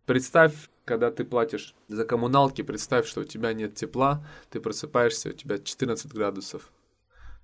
Представь, 0.07 0.69
когда 0.85 1.13
ты 1.13 1.25
платишь 1.25 1.77
за 1.87 2.05
коммуналки, 2.05 2.63
представь, 2.63 3.07
что 3.07 3.21
у 3.21 3.25
тебя 3.25 3.53
нет 3.53 3.77
тепла, 3.77 4.27
ты 4.51 4.61
просыпаешься, 4.61 5.29
у 5.29 5.33
тебя 5.33 5.59
14 5.59 6.13
градусов 6.13 6.73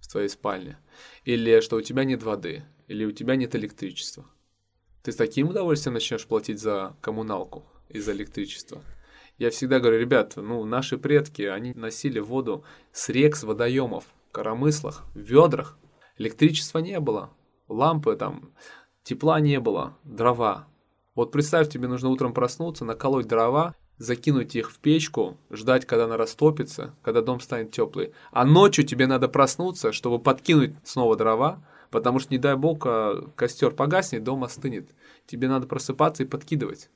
в 0.00 0.08
твоей 0.08 0.28
спальне. 0.28 0.78
Или 1.24 1.60
что 1.60 1.76
у 1.76 1.80
тебя 1.80 2.04
нет 2.04 2.22
воды, 2.22 2.64
или 2.88 3.04
у 3.04 3.12
тебя 3.12 3.36
нет 3.36 3.54
электричества. 3.54 4.26
Ты 5.02 5.12
с 5.12 5.16
таким 5.16 5.48
удовольствием 5.48 5.94
начнешь 5.94 6.26
платить 6.26 6.60
за 6.60 6.96
коммуналку 7.00 7.64
и 7.88 7.98
за 8.00 8.12
электричество. 8.12 8.82
Я 9.38 9.50
всегда 9.50 9.80
говорю, 9.80 9.98
ребят, 9.98 10.34
ну, 10.36 10.64
наши 10.64 10.98
предки, 10.98 11.42
они 11.42 11.72
носили 11.72 12.18
воду 12.18 12.64
с 12.92 13.08
рек, 13.08 13.36
с 13.36 13.42
водоемов, 13.42 14.04
коромыслах, 14.32 15.04
ведрах. 15.14 15.78
Электричества 16.18 16.80
не 16.80 17.00
было, 17.00 17.30
лампы 17.66 18.16
там, 18.16 18.52
тепла 19.02 19.40
не 19.40 19.58
было, 19.58 19.96
дрова. 20.04 20.68
Вот 21.14 21.32
представь, 21.32 21.70
тебе 21.70 21.88
нужно 21.88 22.10
утром 22.10 22.34
проснуться, 22.34 22.84
наколоть 22.84 23.26
дрова, 23.26 23.74
закинуть 24.00 24.56
их 24.56 24.72
в 24.72 24.78
печку, 24.78 25.36
ждать, 25.50 25.86
когда 25.86 26.06
она 26.06 26.16
растопится, 26.16 26.94
когда 27.02 27.20
дом 27.20 27.38
станет 27.38 27.70
теплый. 27.70 28.14
А 28.32 28.46
ночью 28.46 28.84
тебе 28.84 29.06
надо 29.06 29.28
проснуться, 29.28 29.92
чтобы 29.92 30.18
подкинуть 30.18 30.74
снова 30.82 31.16
дрова, 31.16 31.62
потому 31.90 32.18
что, 32.18 32.32
не 32.32 32.38
дай 32.38 32.56
бог, 32.56 32.86
а, 32.86 33.30
костер 33.36 33.72
погаснет, 33.72 34.24
дом 34.24 34.42
остынет. 34.42 34.88
Тебе 35.26 35.48
надо 35.48 35.66
просыпаться 35.66 36.22
и 36.22 36.26
подкидывать. 36.26 36.88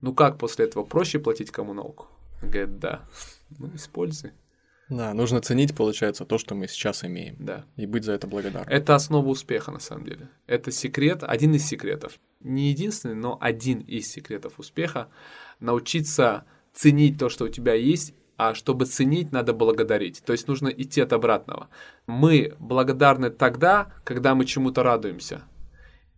Ну 0.00 0.14
как 0.14 0.38
после 0.38 0.66
этого 0.66 0.84
проще 0.84 1.18
платить 1.18 1.50
коммуналку? 1.50 2.06
Говорит, 2.40 2.78
да. 2.78 3.04
Ну, 3.58 3.72
используй. 3.74 4.30
Да, 4.88 5.12
нужно 5.12 5.40
ценить, 5.40 5.76
получается, 5.76 6.24
то, 6.24 6.38
что 6.38 6.54
мы 6.54 6.66
сейчас 6.66 7.04
имеем, 7.04 7.36
Да. 7.38 7.66
и 7.76 7.84
быть 7.86 8.04
за 8.04 8.12
это 8.12 8.26
благодарным. 8.26 8.72
Это 8.72 8.94
основа 8.94 9.28
успеха, 9.28 9.70
на 9.70 9.80
самом 9.80 10.06
деле. 10.06 10.28
Это 10.46 10.70
секрет, 10.70 11.22
один 11.22 11.54
из 11.54 11.66
секретов. 11.66 12.18
Не 12.40 12.70
единственный, 12.70 13.14
но 13.14 13.36
один 13.40 13.80
из 13.80 14.10
секретов 14.10 14.58
успеха. 14.58 15.08
Научиться 15.60 16.44
ценить 16.72 17.18
то, 17.18 17.28
что 17.28 17.44
у 17.44 17.48
тебя 17.48 17.74
есть, 17.74 18.14
а 18.38 18.54
чтобы 18.54 18.86
ценить, 18.86 19.32
надо 19.32 19.52
благодарить. 19.52 20.22
То 20.24 20.32
есть 20.32 20.48
нужно 20.48 20.68
идти 20.68 21.00
от 21.00 21.12
обратного. 21.12 21.68
Мы 22.06 22.54
благодарны 22.60 23.30
тогда, 23.30 23.92
когда 24.04 24.34
мы 24.34 24.44
чему-то 24.46 24.82
радуемся. 24.82 25.42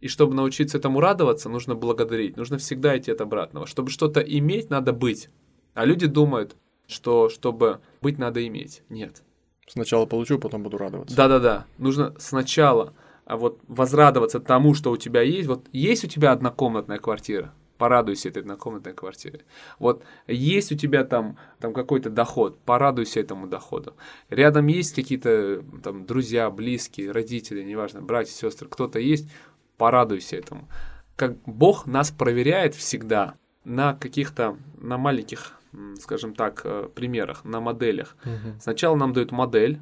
И 0.00 0.08
чтобы 0.08 0.34
научиться 0.34 0.78
этому 0.78 1.00
радоваться, 1.00 1.48
нужно 1.48 1.74
благодарить. 1.74 2.36
Нужно 2.36 2.58
всегда 2.58 2.96
идти 2.96 3.10
от 3.10 3.20
обратного. 3.20 3.66
Чтобы 3.66 3.90
что-то 3.90 4.20
иметь, 4.20 4.70
надо 4.70 4.92
быть. 4.92 5.28
А 5.74 5.84
люди 5.84 6.06
думают, 6.06 6.56
что 6.90 7.28
чтобы 7.28 7.80
быть, 8.02 8.18
надо 8.18 8.46
иметь. 8.46 8.82
Нет. 8.88 9.22
Сначала 9.66 10.06
получу, 10.06 10.38
потом 10.38 10.62
буду 10.62 10.78
радоваться. 10.78 11.16
Да-да-да. 11.16 11.66
Нужно 11.78 12.14
сначала 12.18 12.94
а 13.30 13.36
вот 13.36 13.60
возрадоваться 13.68 14.40
тому, 14.40 14.74
что 14.74 14.90
у 14.90 14.96
тебя 14.96 15.22
есть. 15.22 15.46
Вот 15.46 15.68
есть 15.72 16.04
у 16.04 16.08
тебя 16.08 16.32
однокомнатная 16.32 16.98
квартира. 16.98 17.54
порадуйся 17.78 18.28
этой 18.28 18.42
однокомнатной 18.42 18.92
квартире. 18.92 19.42
Вот 19.78 20.02
есть 20.26 20.72
у 20.72 20.76
тебя 20.76 21.04
там, 21.04 21.38
там 21.60 21.72
какой-то 21.72 22.10
доход, 22.10 22.58
порадуйся 22.58 23.20
этому 23.20 23.46
доходу. 23.46 23.94
Рядом 24.28 24.66
есть 24.66 24.94
какие-то 24.94 25.64
там 25.82 26.04
друзья, 26.06 26.50
близкие, 26.50 27.12
родители, 27.12 27.62
неважно, 27.62 28.02
братья, 28.02 28.32
сестры, 28.32 28.68
кто-то 28.68 28.98
есть, 28.98 29.30
порадуйся 29.78 30.36
этому. 30.36 30.68
Как 31.16 31.40
Бог 31.44 31.86
нас 31.86 32.10
проверяет 32.10 32.74
всегда 32.74 33.36
на 33.64 33.94
каких-то, 33.94 34.58
на 34.76 34.98
маленьких, 34.98 35.52
скажем 36.00 36.34
так, 36.34 36.62
э, 36.64 36.88
примерах, 36.94 37.44
на 37.44 37.60
моделях. 37.60 38.16
Угу. 38.24 38.60
Сначала 38.60 38.96
нам 38.96 39.12
дают 39.12 39.32
модель, 39.32 39.78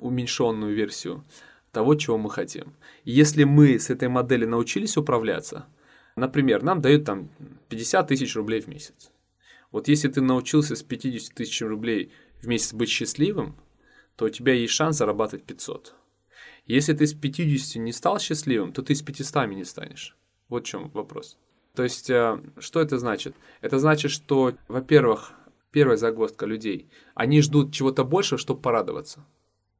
уменьшенную 0.00 0.74
версию 0.74 1.24
того, 1.72 1.94
чего 1.94 2.18
мы 2.18 2.30
хотим. 2.30 2.74
И 3.04 3.12
если 3.12 3.44
мы 3.44 3.78
с 3.78 3.90
этой 3.90 4.08
моделью 4.08 4.48
научились 4.48 4.96
управляться, 4.96 5.66
например, 6.16 6.62
нам 6.62 6.80
дают 6.80 7.04
там 7.04 7.28
50 7.68 8.08
тысяч 8.08 8.34
рублей 8.36 8.60
в 8.60 8.66
месяц. 8.66 9.10
Вот 9.72 9.88
если 9.88 10.08
ты 10.08 10.20
научился 10.20 10.74
с 10.74 10.82
50 10.82 11.34
тысяч 11.34 11.60
рублей 11.62 12.12
в 12.40 12.46
месяц 12.46 12.72
быть 12.72 12.88
счастливым, 12.88 13.56
то 14.16 14.24
у 14.24 14.28
тебя 14.30 14.54
есть 14.54 14.72
шанс 14.72 14.96
зарабатывать 14.96 15.44
500. 15.44 15.94
Если 16.66 16.94
ты 16.94 17.06
с 17.06 17.14
50 17.14 17.82
не 17.82 17.92
стал 17.92 18.18
счастливым, 18.18 18.72
то 18.72 18.82
ты 18.82 18.94
с 18.94 19.02
500 19.02 19.46
не 19.48 19.64
станешь. 19.64 20.16
Вот 20.48 20.64
в 20.64 20.66
чем 20.66 20.88
вопрос. 20.90 21.38
То 21.76 21.82
есть, 21.82 22.08
э, 22.08 22.40
что 22.58 22.80
это 22.80 22.98
значит? 22.98 23.36
Это 23.60 23.78
значит, 23.78 24.10
что, 24.10 24.54
во-первых, 24.66 25.32
первая 25.70 25.98
загвоздка 25.98 26.46
людей, 26.46 26.88
они 27.14 27.42
ждут 27.42 27.74
чего-то 27.74 28.02
большего, 28.02 28.38
чтобы 28.38 28.62
порадоваться. 28.62 29.26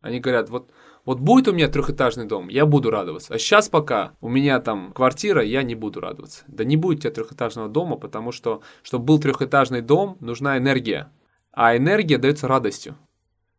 Они 0.02 0.20
говорят, 0.20 0.50
вот, 0.50 0.70
вот 1.06 1.20
будет 1.20 1.48
у 1.48 1.54
меня 1.54 1.68
трехэтажный 1.68 2.26
дом, 2.26 2.48
я 2.48 2.66
буду 2.66 2.90
радоваться. 2.90 3.32
А 3.32 3.38
сейчас 3.38 3.70
пока 3.70 4.12
у 4.20 4.28
меня 4.28 4.60
там 4.60 4.92
квартира, 4.92 5.42
я 5.42 5.62
не 5.62 5.74
буду 5.74 6.00
радоваться. 6.00 6.44
Да 6.48 6.64
не 6.64 6.76
будет 6.76 6.98
у 6.98 7.00
тебя 7.02 7.12
трехэтажного 7.12 7.70
дома, 7.70 7.96
потому 7.96 8.30
что, 8.30 8.60
чтобы 8.82 9.06
был 9.06 9.18
трехэтажный 9.18 9.80
дом, 9.80 10.18
нужна 10.20 10.58
энергия. 10.58 11.10
А 11.52 11.78
энергия 11.78 12.18
дается 12.18 12.46
радостью. 12.46 12.98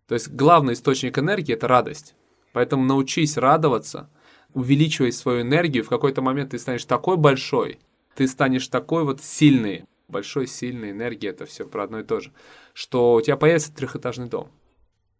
То 0.08 0.13
есть 0.13 0.29
главный 0.29 0.74
источник 0.74 1.17
энергии– 1.17 1.53
это 1.56 1.67
радость. 1.67 2.13
Поэтому 2.53 2.86
научись 2.86 3.36
радоваться, 3.36 4.12
увеличивай 4.53 5.12
свою 5.12 5.41
энергию. 5.41 5.84
В 5.84 5.89
какой-то 5.89 6.22
момент 6.22 6.51
ты 6.51 6.60
станешь 6.60 6.86
такой 6.86 7.17
большой, 7.17 7.79
ты 8.18 8.28
станешь 8.28 8.68
такой 8.68 9.04
вот 9.04 9.22
сильный. 9.22 9.86
Большой, 10.08 10.48
сильный, 10.48 10.90
энергия– 10.90 11.30
это 11.30 11.46
все 11.46 11.68
про 11.68 11.84
одно 11.84 12.00
и 12.00 12.04
то 12.04 12.20
же. 12.20 12.32
Что 12.74 13.14
у 13.14 13.22
тебя 13.22 13.38
появится 13.38 13.74
трехэтажный 13.74 14.28
дом. 14.28 14.50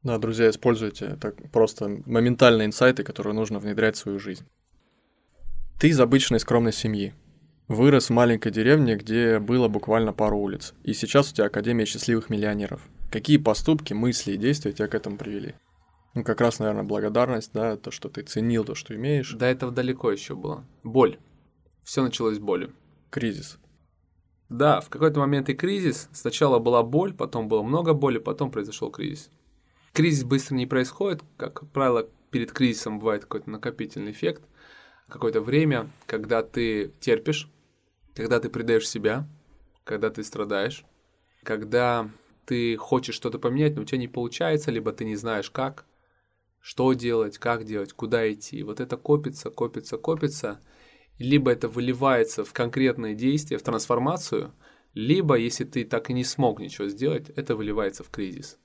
Да, 0.02 0.18
друзья, 0.18 0.50
используйте. 0.50 1.06
Это 1.06 1.32
просто 1.52 2.02
моментальные 2.08 2.66
инсайты, 2.66 3.04
которые 3.04 3.36
нужно 3.36 3.60
внедрять 3.60 3.98
в 3.98 4.00
свою 4.00 4.20
жизнь. 4.20 4.46
Ты 5.80 5.90
из 5.90 6.00
обычной 6.00 6.40
скромной 6.40 6.74
семьи. 6.74 7.14
Вырос 7.68 8.08
в 8.10 8.14
маленькой 8.14 8.52
деревне, 8.52 8.96
где 8.96 9.38
было 9.38 9.68
буквально 9.68 10.12
пару 10.12 10.40
улиц. 10.40 10.74
И 10.84 10.94
сейчас 10.94 11.32
у 11.32 11.36
тебя 11.36 11.48
Академия 11.48 11.86
счастливых 11.86 12.32
миллионеров. 12.32 12.82
Какие 13.12 13.38
поступки, 13.38 13.94
мысли 13.94 14.32
и 14.32 14.38
действия 14.38 14.72
тебя 14.72 14.88
к 14.88 14.96
этому 14.96 15.18
привели? 15.18 15.54
Ну, 16.16 16.24
как 16.24 16.42
раз, 16.42 16.58
наверное, 16.58 16.84
благодарность, 16.84 17.52
да, 17.54 17.78
то, 17.78 17.92
что 17.92 18.10
ты 18.10 18.24
ценил 18.24 18.64
то, 18.64 18.74
что 18.74 18.96
имеешь. 18.96 19.34
До 19.34 19.46
этого 19.46 19.72
далеко 19.72 20.12
еще 20.12 20.34
было. 20.34 20.66
Боль. 20.84 21.20
Все 21.84 22.02
началось 22.02 22.38
с 22.38 22.40
боли. 22.40 22.72
Кризис. 23.10 23.58
Да, 24.50 24.80
в 24.80 24.90
какой-то 24.90 25.20
момент 25.20 25.50
и 25.50 25.54
кризис. 25.54 26.10
Сначала 26.14 26.60
была 26.60 26.84
боль, 26.84 27.14
потом 27.14 27.48
было 27.48 27.64
много 27.64 27.94
боли, 27.94 28.18
потом 28.18 28.50
произошел 28.52 28.90
кризис. 28.90 29.30
Кризис 29.94 30.24
быстро 30.24 30.56
не 30.56 30.66
происходит, 30.66 31.24
как 31.38 31.70
правило, 31.72 32.08
перед 32.32 32.52
кризисом 32.52 33.00
бывает 33.00 33.24
какой-то 33.24 33.50
накопительный 33.50 34.12
эффект, 34.12 34.44
какое-то 35.08 35.42
время, 35.42 35.90
когда 36.06 36.44
ты 36.44 36.94
терпишь, 37.00 37.50
когда 38.14 38.40
ты 38.40 38.50
предаешь 38.50 38.88
себя, 38.88 39.28
когда 39.84 40.10
ты 40.10 40.24
страдаешь, 40.24 40.86
когда 41.44 42.10
ты 42.46 42.78
хочешь 42.78 43.16
что-то 43.16 43.40
поменять, 43.40 43.76
но 43.76 43.82
у 43.82 43.86
тебя 43.86 43.98
не 43.98 44.08
получается, 44.08 44.72
либо 44.72 44.92
ты 44.92 45.06
не 45.06 45.16
знаешь 45.16 45.50
как, 45.50 45.86
что 46.60 46.94
делать, 46.94 47.38
как 47.38 47.66
делать, 47.66 47.94
куда 47.94 48.32
идти. 48.32 48.64
Вот 48.64 48.80
это 48.80 48.98
копится, 48.98 49.50
копится, 49.50 49.98
копится, 49.98 50.62
либо 51.20 51.52
это 51.52 51.68
выливается 51.68 52.44
в 52.44 52.54
конкретные 52.54 53.16
действия, 53.16 53.58
в 53.58 53.64
трансформацию, 53.64 54.54
либо, 54.94 55.36
если 55.36 55.64
ты 55.64 55.84
так 55.84 56.10
и 56.10 56.14
не 56.14 56.24
смог 56.24 56.60
ничего 56.60 56.88
сделать, 56.88 57.30
это 57.30 57.56
выливается 57.56 58.04
в 58.04 58.10
кризис. 58.10 58.58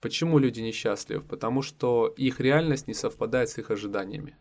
Почему 0.00 0.38
люди 0.38 0.60
несчастливы? 0.60 1.22
Потому 1.22 1.62
что 1.62 2.06
их 2.16 2.40
реальность 2.40 2.86
не 2.86 2.94
совпадает 2.94 3.48
с 3.48 3.58
их 3.58 3.70
ожиданиями. 3.70 4.36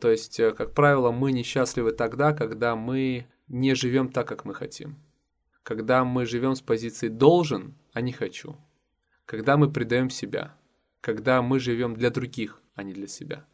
То 0.00 0.10
есть, 0.10 0.40
э, 0.40 0.52
как 0.52 0.74
правило, 0.74 1.10
мы 1.10 1.32
несчастливы 1.32 1.92
тогда, 1.92 2.32
когда 2.32 2.74
мы 2.76 3.26
не 3.48 3.74
живем 3.74 4.08
так, 4.08 4.26
как 4.26 4.44
мы 4.44 4.54
хотим. 4.54 4.98
Когда 5.62 6.04
мы 6.04 6.26
живем 6.26 6.54
с 6.54 6.60
позиции 6.60 7.08
должен, 7.08 7.74
а 7.92 8.00
не 8.00 8.12
хочу. 8.12 8.56
Когда 9.26 9.56
мы 9.56 9.70
предаем 9.70 10.10
себя. 10.10 10.56
Когда 11.00 11.42
мы 11.42 11.58
живем 11.58 11.94
для 11.94 12.10
других, 12.10 12.60
а 12.74 12.82
не 12.82 12.92
для 12.92 13.06
себя. 13.06 13.46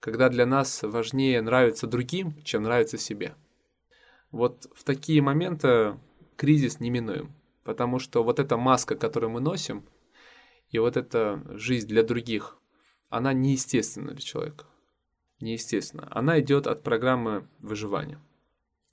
Когда 0.00 0.28
для 0.28 0.46
нас 0.46 0.82
важнее 0.82 1.40
нравиться 1.42 1.86
другим, 1.86 2.42
чем 2.42 2.62
нравится 2.64 2.98
себе. 2.98 3.34
Вот 4.30 4.66
в 4.74 4.84
такие 4.84 5.22
моменты 5.22 5.98
кризис 6.36 6.80
неминуем. 6.80 7.34
Потому 7.62 7.98
что 7.98 8.24
вот 8.24 8.38
эта 8.40 8.56
маска, 8.56 8.96
которую 8.96 9.30
мы 9.30 9.40
носим– 9.40 9.84
и 10.70 10.78
вот 10.78 10.96
эта 10.96 11.42
жизнь 11.50 11.88
для 11.88 12.02
других, 12.02 12.56
она 13.08 13.32
неестественна 13.32 14.12
для 14.12 14.20
человека. 14.20 14.66
Неестественно. 15.40 16.08
Она 16.10 16.40
идет 16.40 16.66
от 16.66 16.82
программы 16.82 17.48
выживания. 17.58 18.20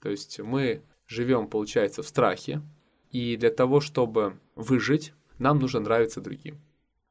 То 0.00 0.10
есть 0.10 0.40
мы 0.40 0.82
живем, 1.06 1.48
получается, 1.48 2.02
в 2.02 2.08
страхе, 2.08 2.62
и 3.10 3.36
для 3.36 3.50
того, 3.50 3.80
чтобы 3.80 4.38
выжить, 4.54 5.12
нам 5.38 5.58
нужно 5.58 5.80
нравиться 5.80 6.20
другим. 6.20 6.60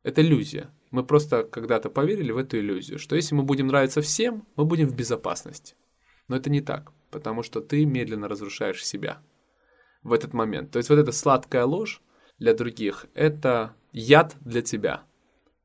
Это 0.03 0.21
иллюзия. 0.21 0.69
Мы 0.91 1.03
просто 1.03 1.43
когда-то 1.43 1.89
поверили 1.89 2.31
в 2.31 2.37
эту 2.37 2.57
иллюзию, 2.57 2.99
что 2.99 3.15
если 3.15 3.35
мы 3.35 3.43
будем 3.43 3.67
нравиться 3.67 4.01
всем, 4.01 4.47
мы 4.55 4.65
будем 4.65 4.87
в 4.87 4.95
безопасности. 4.95 5.75
Но 6.27 6.35
это 6.35 6.49
не 6.49 6.61
так, 6.61 6.91
потому 7.11 7.43
что 7.43 7.61
ты 7.61 7.85
медленно 7.85 8.27
разрушаешь 8.27 8.85
себя 8.85 9.21
в 10.03 10.13
этот 10.13 10.33
момент. 10.33 10.71
То 10.71 10.77
есть 10.77 10.89
вот 10.89 10.99
эта 10.99 11.11
сладкая 11.11 11.65
ложь 11.65 12.01
для 12.39 12.53
других– 12.53 13.05
это 13.13 13.75
яд 13.91 14.35
для 14.41 14.61
тебя, 14.61 15.03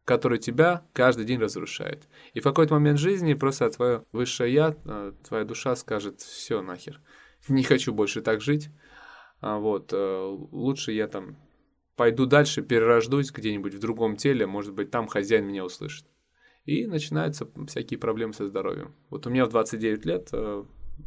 который 0.04 0.38
тебя 0.38 0.84
каждый 0.92 1.24
день 1.24 1.38
разрушает. 1.38 2.08
И 2.34 2.40
в 2.40 2.44
какой-то 2.44 2.74
момент 2.74 2.98
жизни 2.98 3.34
просто 3.34 3.70
твое 3.70 4.04
высшее 4.12 4.52
я, 4.52 4.74
э, 4.84 5.12
твоя 5.26 5.44
душа 5.44 5.76
скажет, 5.76 6.20
все 6.20 6.62
нахер, 6.62 7.00
не 7.48 7.62
хочу 7.62 7.92
больше 7.92 8.22
так 8.22 8.40
жить, 8.40 8.70
а 9.40 9.58
вот, 9.58 9.92
э, 9.92 10.38
лучше 10.52 10.92
я 10.92 11.08
там 11.08 11.36
пойду 11.96 12.26
дальше, 12.26 12.62
перерождусь 12.62 13.30
где-нибудь 13.30 13.74
в 13.74 13.78
другом 13.78 14.16
теле, 14.16 14.46
может 14.46 14.74
быть, 14.74 14.90
там 14.90 15.06
хозяин 15.06 15.46
меня 15.46 15.64
услышит. 15.64 16.06
И 16.64 16.86
начинаются 16.86 17.48
всякие 17.66 17.98
проблемы 17.98 18.32
со 18.32 18.46
здоровьем. 18.46 18.94
Вот 19.10 19.26
у 19.26 19.30
меня 19.30 19.46
в 19.46 19.50
29 19.50 20.04
лет 20.06 20.28
э, 20.32 20.64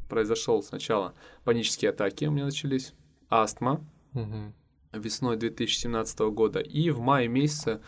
произошел 0.09 0.61
сначала 0.61 1.13
панические 1.43 1.91
атаки, 1.91 2.25
у 2.25 2.31
меня 2.31 2.45
начались 2.45 2.93
астма, 3.29 3.87
угу 4.13 4.53
весной 4.97 5.37
2017 5.37 6.19
года. 6.19 6.59
И 6.59 6.89
в 6.89 6.99
мае 6.99 7.27
месяце 7.27 7.81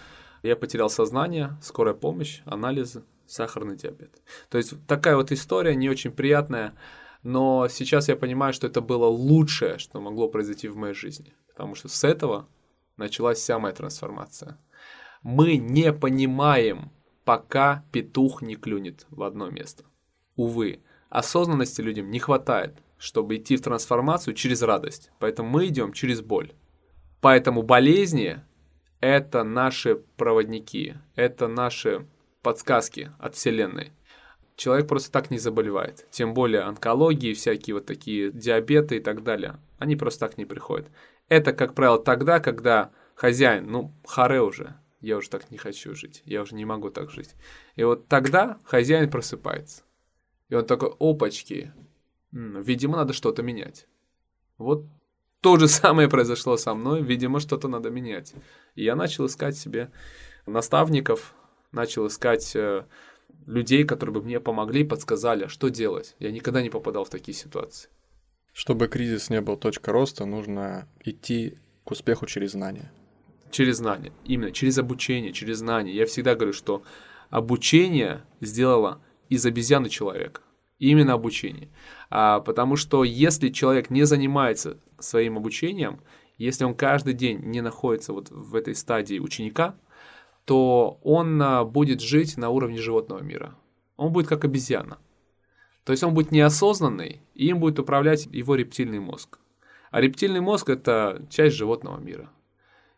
я 0.44 0.56
потерял 0.56 0.90
сознание, 0.90 1.58
скорая 1.62 1.94
помощь, 1.94 2.42
анализы, 2.46 3.04
сахарный 3.26 3.76
диабет. 3.76 4.22
То 4.50 4.58
есть 4.58 4.74
такая 4.88 5.16
вот 5.16 5.32
история 5.32 5.76
не 5.76 5.90
очень 5.90 6.12
приятная, 6.12 6.74
но 7.24 7.68
сейчас 7.70 8.08
я 8.08 8.16
понимаю, 8.16 8.54
что 8.54 8.68
это 8.68 8.82
было 8.82 9.06
лучшее, 9.06 9.78
что 9.80 10.00
могло 10.00 10.30
произойти 10.30 10.68
в 10.68 10.78
моей 10.78 10.94
жизни. 10.94 11.34
Потому 11.50 11.76
что 11.76 11.90
с 11.90 12.04
этого 12.04 12.48
началась 12.98 13.38
вся 13.38 13.60
моя 13.60 13.74
трансформация. 13.74 14.60
Мы 15.24 15.58
не 15.58 15.94
понимаем, 15.94 16.92
пока 17.24 17.86
петух 17.92 18.42
не 18.42 18.56
клюнет 18.56 19.06
в 19.10 19.24
одно 19.24 19.50
место. 19.50 19.86
Увы, 20.36 20.82
осознанности 21.10 21.82
людям 21.82 22.10
не 22.10 22.20
хватает, 22.20 22.78
чтобы 22.98 23.38
идти 23.38 23.58
в 23.58 23.62
трансформацию 23.62 24.34
через 24.34 24.62
радость. 24.62 25.12
Поэтому 25.20 25.50
мы 25.50 25.68
идем 25.68 25.94
через 25.94 26.22
боль. 26.22 26.54
Поэтому 27.22 27.64
болезни– 27.64 28.42
это 29.00 29.44
наши 29.44 29.96
проводники, 29.96 30.96
это 31.16 31.48
наши 31.48 32.08
подсказки 32.42 33.12
от 33.20 33.36
Вселенной. 33.36 33.92
Человек 34.56 34.88
просто 34.88 35.12
так 35.12 35.30
не 35.30 35.38
заболевает. 35.38 36.08
Тем 36.10 36.34
более 36.34 36.62
онкологии, 36.62 37.34
всякие 37.34 37.76
вот 37.76 37.86
такие 37.86 38.32
диабеты 38.32 38.98
и 38.98 39.00
так 39.00 39.24
далее. 39.24 39.60
Они 39.78 39.96
просто 39.96 40.22
так 40.22 40.38
не 40.38 40.46
приходят. 40.46 40.88
Это, 41.30 41.54
как 41.54 41.74
правило, 41.74 42.00
тогда, 42.00 42.40
когда 42.40 42.92
хозяин, 43.16 43.70
ну, 43.70 43.94
харе 44.06 44.42
уже, 44.42 44.76
я 45.02 45.18
уже 45.18 45.30
так 45.30 45.52
не 45.52 45.58
хочу 45.58 45.94
жить, 45.94 46.22
я 46.26 46.42
уже 46.42 46.56
не 46.56 46.66
могу 46.66 46.90
так 46.90 47.12
жить. 47.12 47.36
И 47.76 47.84
вот 47.84 48.08
тогда 48.08 48.60
хозяин 48.64 49.10
просыпается. 49.10 49.84
И 50.50 50.56
он 50.56 50.66
такой, 50.66 50.94
опачки, 51.00 51.74
видимо, 52.32 52.98
надо 52.98 53.14
что-то 53.14 53.44
менять. 53.44 53.88
Вот 54.58 54.86
то 55.42 55.58
же 55.58 55.68
самое 55.68 56.10
произошло 56.10 56.58
со 56.58 56.74
мной, 56.74 57.02
видимо, 57.02 57.40
что-то 57.40 57.68
надо 57.68 57.90
менять. 57.90 58.34
И 58.76 58.84
я 58.84 58.96
начал 58.96 59.26
искать 59.26 59.58
себе 59.58 59.92
наставников, 60.46 61.36
начал 61.72 62.08
искать 62.08 62.56
э, 62.56 62.86
людей, 63.46 63.84
которые 63.84 64.14
бы 64.14 64.22
мне 64.22 64.40
помогли, 64.40 64.84
подсказали, 64.84 65.48
что 65.48 65.70
делать. 65.70 66.16
Я 66.20 66.32
никогда 66.32 66.62
не 66.62 66.70
попадал 66.70 67.04
в 67.04 67.10
такие 67.10 67.36
ситуации. 67.36 67.90
Чтобы 68.58 68.88
кризис 68.88 69.30
не 69.30 69.40
был 69.40 69.56
точка 69.56 69.92
роста, 69.92 70.26
нужно 70.26 70.88
идти 71.06 71.60
к 71.84 71.92
успеху 71.92 72.26
через 72.26 72.54
знания. 72.54 72.92
Через 73.52 73.78
знания, 73.78 74.12
именно 74.26 74.52
через 74.52 74.80
обучение, 74.80 75.32
через 75.32 75.60
знания. 75.60 75.94
Я 75.94 76.08
всегда 76.08 76.34
говорю, 76.34 76.54
что 76.54 76.82
обучение 77.30 78.24
сделало 78.42 79.00
из 79.30 79.46
обезьяны 79.46 79.90
человека. 79.90 80.42
Именно 80.80 81.14
обучение. 81.14 81.70
А, 82.10 82.40
потому 82.40 82.78
что 82.78 83.04
если 83.04 83.50
человек 83.50 83.92
не 83.92 84.06
занимается 84.06 84.80
своим 84.98 85.38
обучением, 85.38 86.02
если 86.40 86.64
он 86.64 86.74
каждый 86.74 87.14
день 87.14 87.38
не 87.44 87.62
находится 87.62 88.12
вот 88.12 88.32
в 88.32 88.56
этой 88.56 88.74
стадии 88.74 89.20
ученика, 89.20 89.76
то 90.46 91.00
он 91.04 91.40
а, 91.44 91.64
будет 91.64 92.02
жить 92.02 92.38
на 92.38 92.50
уровне 92.50 92.80
животного 92.80 93.20
мира. 93.20 93.54
Он 93.98 94.12
будет 94.12 94.28
как 94.28 94.46
обезьяна. 94.46 94.98
То 95.88 95.92
есть 95.92 96.04
он 96.04 96.14
будет 96.14 96.32
неосознанный, 96.32 97.22
и 97.34 97.48
им 97.48 97.62
будет 97.62 97.80
управлять 97.80 98.26
его 98.26 98.56
рептильный 98.56 99.00
мозг. 99.00 99.40
А 99.90 100.02
рептильный 100.02 100.42
мозг– 100.42 100.68
это 100.70 101.26
часть 101.30 101.56
животного 101.56 101.98
мира. 101.98 102.30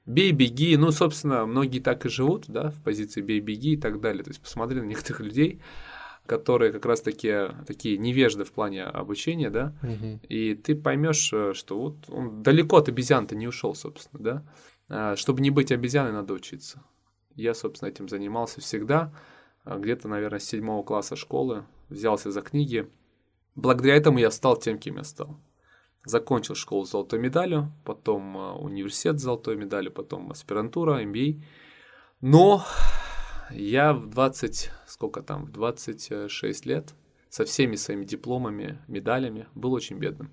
Бей, 0.07 0.31
беги, 0.31 0.75
ну, 0.75 0.89
собственно, 0.89 1.45
многие 1.45 1.81
так 1.81 2.07
и 2.07 2.09
живут, 2.09 2.45
да, 2.47 2.71
в 2.71 2.81
позиции 2.81 3.21
бей, 3.21 3.41
беги 3.41 3.73
и 3.73 3.77
так 3.77 4.01
далее. 4.01 4.23
То 4.23 4.31
есть 4.31 4.41
посмотри 4.41 4.81
на 4.81 4.85
некоторых 4.85 5.19
людей, 5.19 5.61
которые 6.25 6.71
как 6.71 6.83
раз 6.87 7.01
таки 7.01 7.49
такие 7.67 7.99
невежды 7.99 8.43
в 8.43 8.51
плане 8.51 8.85
обучения, 8.85 9.51
да, 9.51 9.75
Мгм. 9.83 10.19
и 10.27 10.55
ты 10.55 10.73
поймешь, 10.73 11.29
э, 11.31 11.53
что 11.53 11.79
вот 11.79 12.09
он 12.09 12.41
далеко 12.41 12.77
от 12.77 12.89
обезьян-то 12.89 13.35
не 13.35 13.47
ушел, 13.47 13.75
собственно, 13.75 14.23
да. 14.23 14.43
А, 14.89 15.15
Чтобы 15.15 15.41
не 15.41 15.51
быть 15.51 15.71
обезьяной, 15.71 16.11
надо 16.11 16.33
учиться. 16.33 16.81
Я, 17.35 17.53
собственно, 17.53 17.89
этим 17.89 18.09
занимался 18.09 18.61
всегда, 18.61 19.13
где-то, 19.65 20.07
наверное, 20.07 20.39
с 20.39 20.45
седьмого 20.45 20.83
класса 20.83 21.15
школы, 21.15 21.65
взялся 21.89 22.31
за 22.31 22.41
книги. 22.41 22.89
Благодаря 23.55 23.95
этому 23.95 24.19
я 24.19 24.31
стал 24.31 24.57
тем, 24.57 24.79
кем 24.79 24.97
я 24.97 25.03
стал. 25.03 25.39
Закончил 26.05 26.55
школу 26.55 26.85
с 26.85 26.91
золотой 26.91 27.19
медалью, 27.19 27.71
потом 27.83 28.37
а, 28.37 28.55
университет 28.55 29.19
с 29.19 29.23
золотой 29.23 29.57
медалью, 29.57 29.91
потом 29.91 30.31
аспирантура, 30.31 31.03
MBA. 31.03 31.43
Но 32.21 32.63
я 33.51 33.93
в 33.93 34.07
20, 34.07 34.71
сколько 34.87 35.21
там, 35.21 35.45
в 35.45 35.51
26 35.51 36.65
лет 36.65 36.95
со 37.29 37.45
всеми 37.45 37.75
своими 37.75 38.05
дипломами, 38.05 38.79
медалями 38.87 39.47
был 39.55 39.73
очень 39.73 39.97
бедным. 39.97 40.31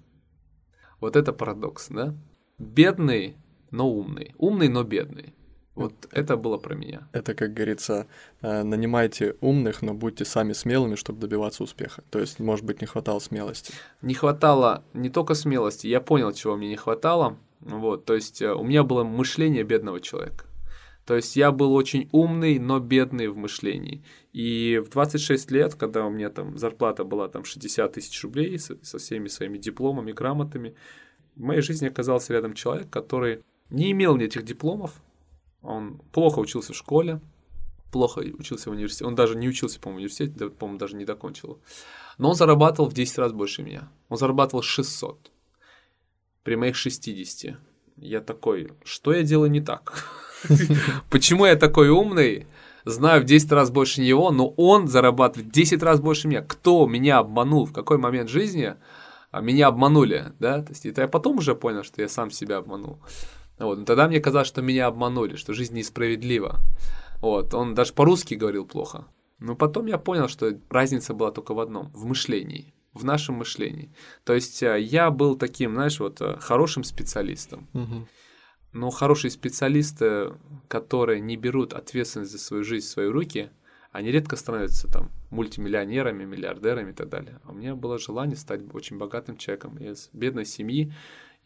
Вот 1.01 1.17
это 1.17 1.33
парадокс, 1.33 1.89
да? 1.89 2.15
Бедный, 2.59 3.37
но 3.71 3.91
умный. 3.91 4.35
Умный, 4.39 4.69
но 4.69 4.83
бедный. 4.83 5.35
Вот 5.77 5.93
это 6.11 6.39
было 6.39 6.57
про 6.57 6.75
меня. 6.75 7.07
Это, 7.13 7.35
как 7.35 7.53
говорится, 7.53 8.07
э, 8.41 8.63
нанимайте 8.63 9.37
умных, 9.43 9.83
но 9.83 9.93
будьте 9.93 10.25
сами 10.25 10.55
смелыми, 10.55 10.95
чтобы 10.95 11.21
добиваться 11.21 11.63
успеха. 11.63 12.03
То 12.11 12.19
есть, 12.19 12.41
может 12.41 12.65
быть, 12.65 12.81
не 12.81 12.87
хватало 12.87 13.19
смелости. 13.19 13.75
Не 14.01 14.15
хватало 14.15 14.85
не 14.95 15.11
только 15.11 15.35
смелости, 15.35 15.87
я 15.87 16.01
понял, 16.01 16.33
чего 16.33 16.57
мне 16.57 16.71
не 16.71 16.77
хватало. 16.77 17.37
Вот, 17.61 18.07
то 18.07 18.15
есть 18.15 18.41
э, 18.41 18.53
у 18.55 18.65
меня 18.65 18.85
было 18.85 19.05
мышление 19.05 19.65
бедного 19.65 20.01
человека. 20.01 20.47
То 21.05 21.15
есть 21.15 21.37
я 21.37 21.53
был 21.53 21.75
очень 21.75 22.09
умный, 22.11 22.59
но 22.59 22.81
бедный 22.81 23.29
в 23.29 23.37
мышлении. 23.37 24.03
И 24.33 24.83
в 24.85 24.89
26 24.89 25.51
лет, 25.51 25.75
когда 25.75 26.07
у 26.07 26.11
меня 26.11 26.31
там 26.31 26.57
зарплата 26.57 27.05
была 27.05 27.29
там 27.29 27.45
60 27.45 27.93
тысяч 27.93 28.23
рублей 28.25 28.59
со, 28.59 28.83
со 28.83 28.97
всеми 28.99 29.29
своими 29.29 29.59
дипломами, 29.59 30.13
грамотами, 30.13 30.75
в 31.37 31.43
моей 31.43 31.61
жизни 31.61 31.87
оказался 31.87 32.33
рядом 32.33 32.55
человек, 32.55 32.89
который 32.89 33.43
не 33.69 33.93
имел 33.93 34.17
ни 34.17 34.25
этих 34.25 34.43
дипломов, 34.43 34.95
он 35.67 35.99
плохо 36.13 36.39
учился 36.39 36.73
в 36.73 36.77
школе, 36.77 37.21
плохо 37.91 38.21
учился 38.21 38.71
в 38.71 38.73
университете, 38.73 39.07
он 39.07 39.15
даже 39.15 39.37
не 39.37 39.49
учился, 39.49 39.81
по-моему, 39.81 39.97
в 39.97 40.03
университете, 40.03 40.51
по-моему, 40.51 40.79
даже 40.79 40.97
не 40.97 41.05
докончил. 41.05 41.59
Но 42.19 42.31
он 42.31 42.35
зарабатывал 42.35 42.89
в 42.89 42.95
10 42.95 43.19
раз 43.19 43.33
больше 43.33 43.63
меня. 43.63 43.89
Он 44.09 44.17
зарабатывал 44.17 44.63
600 44.63 45.31
при 46.43 46.55
моих 46.55 46.77
60. 46.77 47.57
Я 47.97 48.21
такой, 48.21 48.71
что 48.85 49.13
я 49.13 49.23
делаю 49.23 49.51
не 49.51 49.61
так? 49.61 50.05
Почему 51.11 51.47
я 51.47 51.57
такой 51.57 51.89
умный? 51.89 52.47
Знаю 52.85 53.23
в 53.23 53.25
10 53.25 53.51
раз 53.51 53.71
больше 53.71 54.01
него, 54.01 54.31
но 54.31 54.49
он 54.51 54.87
зарабатывает 54.87 55.49
в 55.49 55.53
10 55.53 55.83
раз 55.83 55.99
больше 56.01 56.29
меня. 56.29 56.43
Кто 56.43 56.87
меня 56.87 57.19
обманул? 57.19 57.65
В 57.67 57.73
какой 57.73 57.99
момент 57.99 58.31
жизни 58.31 58.75
а, 59.33 59.41
меня 59.41 59.67
обманули? 59.67 60.33
Да? 60.39 60.63
То 60.63 60.71
есть 60.71 60.87
это 60.87 61.03
я 61.03 61.09
потом 61.09 61.39
уже 61.39 61.57
понял, 61.57 61.83
что 61.83 62.01
я 62.01 62.09
сам 62.09 62.31
себя 62.31 62.59
обманул. 62.59 63.01
Вот. 63.59 63.79
Но 63.79 63.85
тогда 63.85 64.09
мне 64.09 64.21
казалось, 64.21 64.49
что 64.49 64.63
меня 64.63 64.87
обманули, 64.87 65.37
что 65.37 65.53
жизнь 65.53 65.75
несправедлива. 65.75 66.61
Вот. 67.21 67.55
Он 67.55 67.75
даже 67.75 67.93
по-русски 67.93 68.35
говорил 68.35 68.67
плохо. 68.67 69.07
Но 69.39 69.55
потом 69.55 69.87
я 69.87 69.99
понял, 69.99 70.29
что 70.29 70.59
разница 70.71 71.15
была 71.15 71.31
только 71.31 71.55
в 71.55 71.61
одном– 71.61 71.91
в 71.95 72.07
мышлении, 72.07 72.75
в 72.95 73.05
нашем 73.05 73.37
мышлении. 73.37 73.93
То 74.25 74.33
есть 74.33 74.63
э, 74.63 74.81
я 74.81 75.11
был 75.11 75.37
таким, 75.37 75.75
знаешь, 75.75 76.01
вот 76.01 76.21
э, 76.21 76.39
хорошим 76.41 76.85
специалистом. 76.85 77.69
Но 78.73 78.91
хорошие 78.91 79.31
специалисты, 79.31 80.35
которые 80.69 81.21
не 81.21 81.37
берут 81.37 81.73
ответственность 81.73 82.33
за 82.33 82.39
свою 82.39 82.63
жизнь 82.63 82.87
в 82.87 82.91
свои 82.91 83.07
руки, 83.07 83.51
они 83.91 84.11
редко 84.11 84.37
становятся 84.37 84.89
там 84.89 85.11
мультимиллионерами, 85.31 86.25
миллиардерами 86.25 86.91
и 86.91 86.93
так 86.93 87.09
далее. 87.09 87.41
А 87.45 87.53
у 87.53 87.55
меня 87.55 87.75
было 87.75 87.99
желание 87.99 88.37
стать 88.37 88.61
очень 88.75 88.99
богатым 88.99 89.39
человеком. 89.39 89.79
Из 89.79 90.11
бедной 90.13 90.45
семьи, 90.45 90.93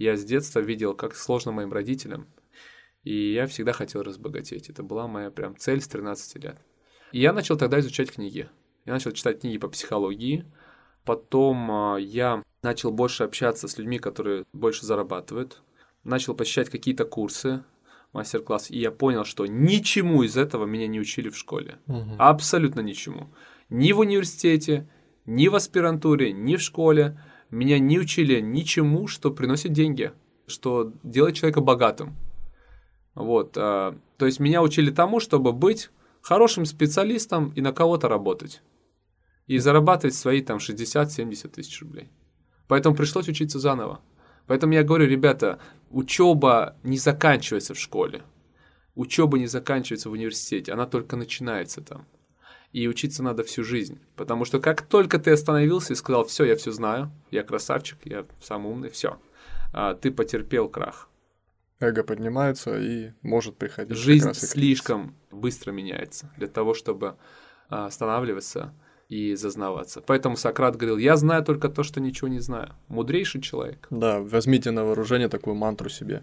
я 0.05 0.17
с 0.17 0.25
детства 0.25 0.61
видел, 0.61 0.95
как 0.95 1.15
сложно 1.15 1.53
моим 1.53 1.73
родителям. 1.73 2.27
И 3.03 3.33
я 3.33 3.47
всегда 3.47 3.73
хотел 3.73 4.03
разбогатеть. 4.03 4.69
Это 4.69 4.83
была 4.83 5.07
моя 5.07 5.31
прям 5.31 5.57
цель 5.57 5.81
с 5.81 5.89
13 5.89 6.43
лет. 6.43 6.59
И 7.13 7.21
я 7.21 7.33
начал 7.33 7.57
тогда 7.57 7.81
изучать 7.81 8.13
книги. 8.13 8.49
Я 8.87 8.95
начал 8.95 9.13
читать 9.13 9.41
книги 9.41 9.59
по 9.59 9.69
психологии. 9.69 10.45
Потом 11.05 11.71
а, 11.71 11.97
я 11.99 12.43
начал 12.63 12.91
больше 12.91 13.25
общаться 13.25 13.69
с 13.69 13.79
людьми, 13.79 13.99
которые 13.99 14.45
больше 14.53 14.87
зарабатывают. 14.87 15.63
Начал 16.05 16.35
посещать 16.35 16.71
какие-то 16.71 17.05
курсы, 17.05 17.65
мастер-класс. 18.13 18.71
И 18.71 18.79
я 18.79 18.91
понял, 18.91 19.25
что 19.25 19.47
ничему 19.47 20.23
из 20.23 20.37
этого 20.37 20.67
меня 20.67 20.87
не 20.87 21.01
учили 21.01 21.29
в 21.29 21.37
школе. 21.37 21.79
Мгм. 21.87 22.17
Абсолютно 22.19 22.81
ничему. 22.81 23.29
Ни 23.69 23.93
в 23.93 24.01
университете, 24.01 24.89
ни 25.27 25.49
в 25.49 25.55
аспирантуре, 25.55 26.33
ни 26.33 26.57
в 26.57 26.63
школе. 26.63 27.19
Меня 27.51 27.79
не 27.79 27.99
учили 27.99 28.41
ничему, 28.41 29.07
что 29.07 29.31
приносит 29.31 29.73
деньги, 29.73 30.13
что 30.47 30.93
делает 31.03 31.35
человека 31.35 31.61
богатым. 31.61 32.17
Вот. 33.15 33.57
а, 33.57 33.99
то 34.17 34.27
есть 34.27 34.41
меня 34.41 34.63
учили 34.63 34.91
тому, 34.91 35.21
чтобы 35.21 35.53
быть 35.53 35.91
хорошим 36.21 36.65
специалистом 36.65 37.53
и 37.57 37.61
на 37.61 37.73
кого-то 37.73 38.09
работать. 38.09 38.63
И 39.47 39.59
зарабатывать 39.59 40.15
свои 40.15 40.43
там 40.43 40.59
60-70 40.59 41.49
тысяч 41.49 41.81
рублей. 41.83 42.09
Поэтому 42.69 42.95
пришлось 42.95 43.29
учиться 43.29 43.59
заново. 43.59 44.01
Поэтому 44.47 44.73
я 44.75 44.85
говорю, 44.85 45.07
ребята, 45.07 45.59
учеба 45.91 46.77
не 46.85 46.99
заканчивается 46.99 47.75
в 47.75 47.79
школе. 47.79 48.23
Учеба 48.95 49.39
не 49.39 49.47
заканчивается 49.47 50.09
в 50.09 50.13
университете, 50.13 50.73
она 50.73 50.87
только 50.87 51.17
начинается 51.17 51.81
там. 51.81 52.07
И 52.73 52.87
учиться 52.87 53.23
надо 53.23 53.43
всю 53.43 53.65
жизнь. 53.65 53.99
Потому 54.17 54.45
что 54.45 54.61
как 54.61 54.83
только 54.83 55.19
ты 55.19 55.33
остановился 55.33 55.93
и 55.93 55.97
сказал, 55.97 56.25
все, 56.25 56.45
я 56.45 56.57
все 56.57 56.71
знаю, 56.71 57.11
я 57.31 57.43
красавчик, 57.43 57.99
я 58.05 58.25
самый 58.43 58.71
умный, 58.71 58.91
все, 58.91 59.19
ты 60.01 60.11
потерпел 60.11 60.69
крах. 60.69 61.09
Эго 61.81 62.05
поднимается 62.05 62.79
и 62.79 63.13
может 63.23 63.57
приходить. 63.57 63.97
Жизнь 63.97 64.35
слишком 64.35 65.17
быстро 65.31 65.73
меняется 65.73 66.31
для 66.37 66.47
того, 66.47 66.75
чтобы 66.75 67.17
а, 67.71 67.87
останавливаться 67.87 68.75
и 69.09 69.35
зазнаваться. 69.35 70.03
Поэтому 70.07 70.37
Сократ 70.37 70.77
говорил, 70.77 70.99
я 70.99 71.17
знаю 71.17 71.43
только 71.43 71.71
то, 71.71 71.83
что 71.83 72.01
ничего 72.01 72.29
не 72.29 72.39
знаю. 72.39 72.75
Мудрейший 72.89 73.41
человек. 73.41 73.87
Да, 73.91 74.21
возьмите 74.21 74.71
на 74.73 74.85
вооружение 74.85 75.29
такую 75.29 75.57
мантру 75.57 75.89
себе. 75.89 76.23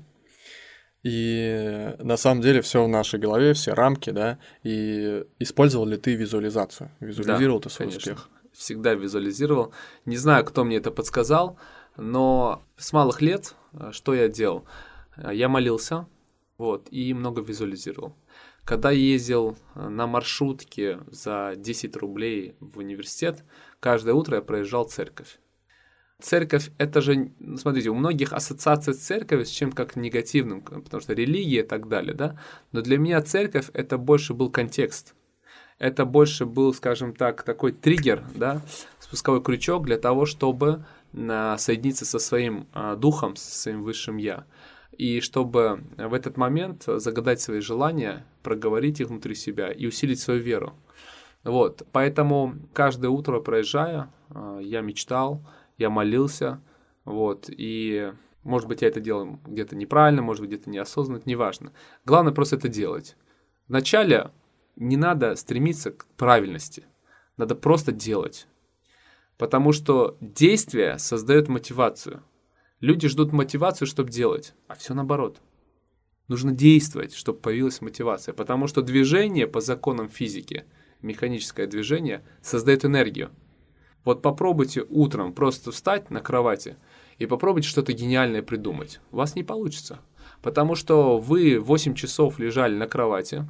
И 1.07 1.95
на 1.99 2.17
самом 2.17 2.41
деле 2.41 2.61
все 2.61 2.83
в 2.83 2.89
нашей 2.89 3.17
голове, 3.17 3.53
все 3.53 3.71
рамки, 3.71 4.09
да. 4.09 4.39
И 4.63 5.23
использовал 5.39 5.85
ли 5.85 5.95
ты 5.95 6.15
визуализацию? 6.15 6.91
Визуализировал 6.99 7.61
ты 7.61 7.69
свой 7.69 7.87
конечно. 7.87 8.11
успех? 8.11 8.29
Всегда 8.51 8.93
визуализировал. 8.93 9.71
Не 10.03 10.17
знаю, 10.17 10.43
кто 10.43 10.65
мне 10.65 10.75
это 10.75 10.91
подсказал, 10.91 11.57
но 11.95 12.61
с 12.75 12.91
малых 12.91 13.21
лет 13.21 13.55
а, 13.71 13.93
что 13.93 14.13
я 14.13 14.27
делал? 14.27 14.65
А, 15.15 15.33
Я 15.33 15.47
молился, 15.47 16.07
вот, 16.57 16.89
и 16.91 17.13
много 17.13 17.41
визуализировал. 17.41 18.13
Когда 18.65 18.91
ездил 18.91 19.57
на 19.75 20.07
маршрутке 20.07 20.99
за 21.09 21.53
10 21.55 21.95
рублей 21.95 22.57
в 22.59 22.79
университет, 22.79 23.45
каждое 23.79 24.13
утро 24.13 24.35
я 24.35 24.41
проезжал 24.41 24.83
церковь. 24.83 25.39
Церковь– 26.19 26.71
это 26.79 26.99
же, 26.99 27.31
ну, 27.39 27.57
смотрите, 27.57 27.89
у 27.89 27.93
многих 27.93 28.33
ассоциация 28.33 28.95
с 28.95 28.97
церковью 28.97 29.45
с 29.45 29.49
чем 29.49 29.71
как 29.71 29.95
негативным, 29.95 30.61
потому 30.61 30.99
что 30.99 31.13
религия 31.13 31.59
и 31.59 31.63
так 31.63 31.87
далее, 31.87 32.15
да? 32.15 32.39
Но 32.71 32.81
для 32.81 32.97
меня 32.97 33.21
церковь– 33.21 33.69
это 33.73 33.99
больше 33.99 34.33
был 34.33 34.49
контекст. 34.49 35.13
Это 35.77 36.05
больше 36.05 36.47
был, 36.47 36.73
скажем 36.73 37.13
так, 37.13 37.43
такой 37.43 37.71
триггер, 37.71 38.23
да, 38.33 38.61
спусковой 38.99 39.43
крючок 39.43 39.85
для 39.85 39.99
того, 39.99 40.25
чтобы 40.25 40.85
а, 41.15 41.55
соединиться 41.59 42.03
со 42.03 42.17
своим 42.17 42.67
а, 42.73 42.95
духом, 42.95 43.35
со 43.35 43.55
своим 43.55 43.83
высшим 43.83 44.17
«я». 44.17 44.45
И 44.97 45.21
чтобы 45.21 45.83
в 45.97 46.15
этот 46.15 46.37
момент 46.37 46.85
загадать 46.87 47.39
свои 47.39 47.59
желания, 47.59 48.25
проговорить 48.41 48.99
их 48.99 49.09
внутри 49.09 49.35
себя 49.35 49.71
и 49.71 49.85
усилить 49.85 50.19
свою 50.19 50.41
веру. 50.41 50.73
Вот, 51.43 51.83
поэтому 51.91 52.55
каждое 52.73 53.09
утро 53.09 53.39
проезжая, 53.39 54.11
а, 54.29 54.57
я 54.57 54.81
мечтал, 54.81 55.43
я 55.77 55.89
молился, 55.89 56.61
Вот, 57.05 57.45
и 57.49 58.11
может 58.43 58.67
быть, 58.67 58.81
я 58.81 58.87
это 58.87 58.99
делаю 59.01 59.39
где-то 59.45 59.75
неправильно, 59.75 60.21
может 60.21 60.41
быть, 60.41 60.51
где-то 60.51 60.69
неосознанно, 60.69 61.21
неважно. 61.25 61.73
Главное 62.05 62.33
просто 62.33 62.55
это 62.55 62.67
делать. 62.67 63.17
Вначале 63.67 64.31
не 64.75 64.95
надо 64.95 65.35
стремиться 65.35 65.91
к 65.91 66.05
правильности, 66.15 66.85
надо 67.35 67.55
просто 67.55 67.91
делать. 67.91 68.47
Потому 69.37 69.71
что 69.71 70.17
действие 70.21 70.97
создает 70.97 71.47
мотивацию. 71.47 72.23
Люди 72.79 73.07
ждут 73.07 73.33
мотивацию, 73.33 73.87
чтобы 73.87 74.11
делать, 74.11 74.53
а 74.67 74.75
все 74.75 74.93
наоборот. 74.93 75.41
Нужно 76.27 76.51
действовать, 76.51 77.13
чтобы 77.13 77.39
появилась 77.39 77.81
мотивация. 77.81 78.33
Потому 78.33 78.67
что 78.67 78.81
движение 78.81 79.47
по 79.47 79.61
законам 79.61 80.09
физики, 80.09 80.65
механическое 81.01 81.67
движение, 81.67 82.23
создает 82.41 82.85
энергию. 82.85 83.31
Вот 84.07 84.21
попробуйте 84.21 84.85
утром 84.87 85.33
просто 85.33 85.73
встать 85.73 86.09
на 86.11 86.21
кровати 86.21 86.77
и 87.17 87.25
попробуйте 87.25 87.67
что-то 87.67 87.91
гениальное 87.91 88.41
придумать. 88.41 89.01
У 89.11 89.17
вас 89.17 89.35
не 89.35 89.43
получится. 89.43 89.99
Потому 90.41 90.75
что 90.75 91.17
вы 91.17 91.59
8 91.59 91.93
часов 91.93 92.39
лежали 92.39 92.73
на 92.73 92.87
кровати, 92.87 93.45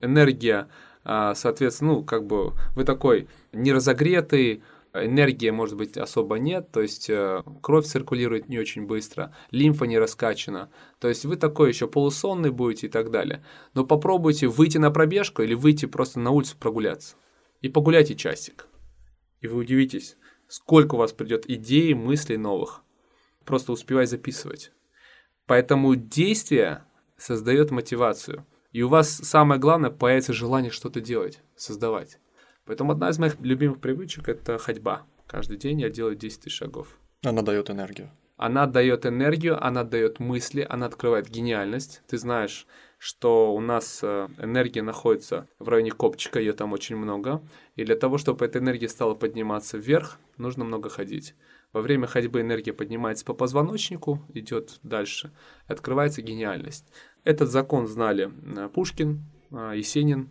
энергия, 0.00 0.66
а, 1.04 1.36
соответственно, 1.36 1.92
ну, 1.92 2.02
как 2.02 2.26
бы 2.26 2.50
вы 2.74 2.82
такой 2.82 3.28
неразогретый, 3.52 4.64
энергии, 4.92 5.50
может 5.50 5.76
быть, 5.76 5.96
особо 5.96 6.40
нет, 6.40 6.72
то 6.72 6.80
есть 6.80 7.08
э, 7.08 7.44
кровь 7.60 7.86
циркулирует 7.86 8.48
не 8.48 8.58
очень 8.58 8.86
быстро, 8.86 9.32
лимфа 9.52 9.84
не 9.84 10.00
раскачана, 10.00 10.68
то 10.98 11.06
есть 11.06 11.24
вы 11.24 11.36
такой 11.36 11.68
еще 11.68 11.86
полусонный 11.86 12.50
будете 12.50 12.88
и 12.88 12.90
так 12.90 13.12
далее. 13.12 13.44
Но 13.74 13.84
попробуйте 13.84 14.48
выйти 14.48 14.78
на 14.78 14.90
пробежку 14.90 15.42
или 15.42 15.54
выйти 15.54 15.86
просто 15.86 16.18
на 16.18 16.32
улицу 16.32 16.56
прогуляться. 16.58 17.14
И 17.60 17.68
погуляйте 17.68 18.16
часик. 18.16 18.66
И 19.42 19.48
вы 19.48 19.58
удивитесь, 19.58 20.16
сколько 20.48 20.94
у 20.94 20.98
вас 20.98 21.12
придет 21.12 21.50
идей, 21.50 21.92
мыслей 21.94 22.38
новых. 22.38 22.82
Просто 23.44 23.72
успевай 23.72 24.06
записывать. 24.06 24.72
Поэтому 25.46 25.94
действие 25.96 26.84
создает 27.16 27.70
мотивацию. 27.70 28.46
И 28.70 28.82
у 28.82 28.88
вас 28.88 29.10
самое 29.10 29.60
главное 29.60 29.90
появится 29.90 30.32
желание 30.32 30.70
что-то 30.70 31.00
делать, 31.00 31.40
создавать. 31.56 32.18
Поэтому 32.64 32.92
одна 32.92 33.10
из 33.10 33.18
моих 33.18 33.38
любимых 33.40 33.80
привычек– 33.80 34.28
это 34.30 34.56
ходьба. 34.58 35.04
Каждый 35.26 35.58
день 35.58 35.80
я 35.80 35.90
делаю 35.90 36.14
10 36.14 36.42
тысяч 36.42 36.56
шагов. 36.56 36.96
Она 37.22 37.42
дает 37.42 37.68
энергию. 37.68 38.10
Она 38.36 38.66
дает 38.66 39.06
энергию, 39.06 39.62
она 39.62 39.84
дает 39.84 40.20
мысли, 40.20 40.66
она 40.68 40.86
открывает 40.86 41.28
гениальность. 41.28 42.02
Ты 42.06 42.16
знаешь, 42.18 42.66
что 43.02 43.52
у 43.52 43.60
нас 43.60 43.98
э, 44.04 44.28
энергия 44.38 44.80
находится 44.80 45.48
в 45.58 45.68
районе 45.68 45.90
копчика, 45.90 46.38
ее 46.38 46.52
там 46.52 46.72
очень 46.72 46.94
много. 46.94 47.42
И 47.74 47.84
для 47.84 47.96
того, 47.96 48.16
чтобы 48.16 48.44
эта 48.46 48.60
энергия 48.60 48.88
стала 48.88 49.16
подниматься 49.16 49.76
вверх, 49.76 50.20
нужно 50.36 50.62
много 50.62 50.88
ходить. 50.88 51.34
Во 51.72 51.80
время 51.80 52.06
ходьбы 52.06 52.42
энергия 52.42 52.72
поднимается 52.72 53.24
по 53.24 53.34
позвоночнику, 53.34 54.24
идет 54.34 54.78
дальше, 54.84 55.32
открывается 55.66 56.22
гениальность. 56.22 56.86
Этот 57.24 57.50
закон 57.50 57.88
знали 57.88 58.30
э, 58.56 58.68
Пушкин, 58.68 59.24
э, 59.50 59.72
Есенин, 59.74 60.30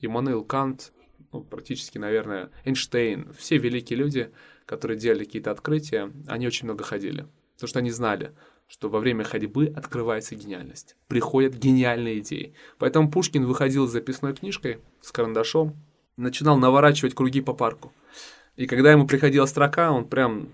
Иммануил 0.00 0.42
Кант, 0.44 0.92
ну, 1.32 1.44
практически, 1.44 1.98
наверное, 1.98 2.50
Эйнштейн, 2.64 3.32
все 3.34 3.58
великие 3.58 4.00
люди, 4.00 4.32
которые 4.66 4.98
делали 4.98 5.22
какие-то 5.22 5.52
открытия, 5.52 6.12
они 6.26 6.48
очень 6.48 6.64
много 6.64 6.82
ходили. 6.82 7.28
Потому 7.54 7.68
что 7.68 7.78
они 7.78 7.92
знали, 7.92 8.34
что 8.70 8.88
во 8.88 9.00
время 9.00 9.24
ходьбы 9.24 9.66
открывается 9.66 10.36
гениальность, 10.36 10.94
приходят 11.08 11.54
гениальные 11.54 12.20
идеи. 12.20 12.54
Поэтому 12.78 13.10
Пушкин 13.10 13.44
выходил 13.44 13.88
с 13.88 13.90
записной 13.90 14.32
книжкой, 14.32 14.78
с 15.00 15.10
карандашом, 15.10 15.76
начинал 16.16 16.56
наворачивать 16.56 17.14
круги 17.14 17.40
по 17.40 17.52
парку. 17.52 17.92
И 18.54 18.66
когда 18.66 18.92
ему 18.92 19.08
приходила 19.08 19.46
строка, 19.46 19.90
он 19.90 20.06
прям 20.06 20.50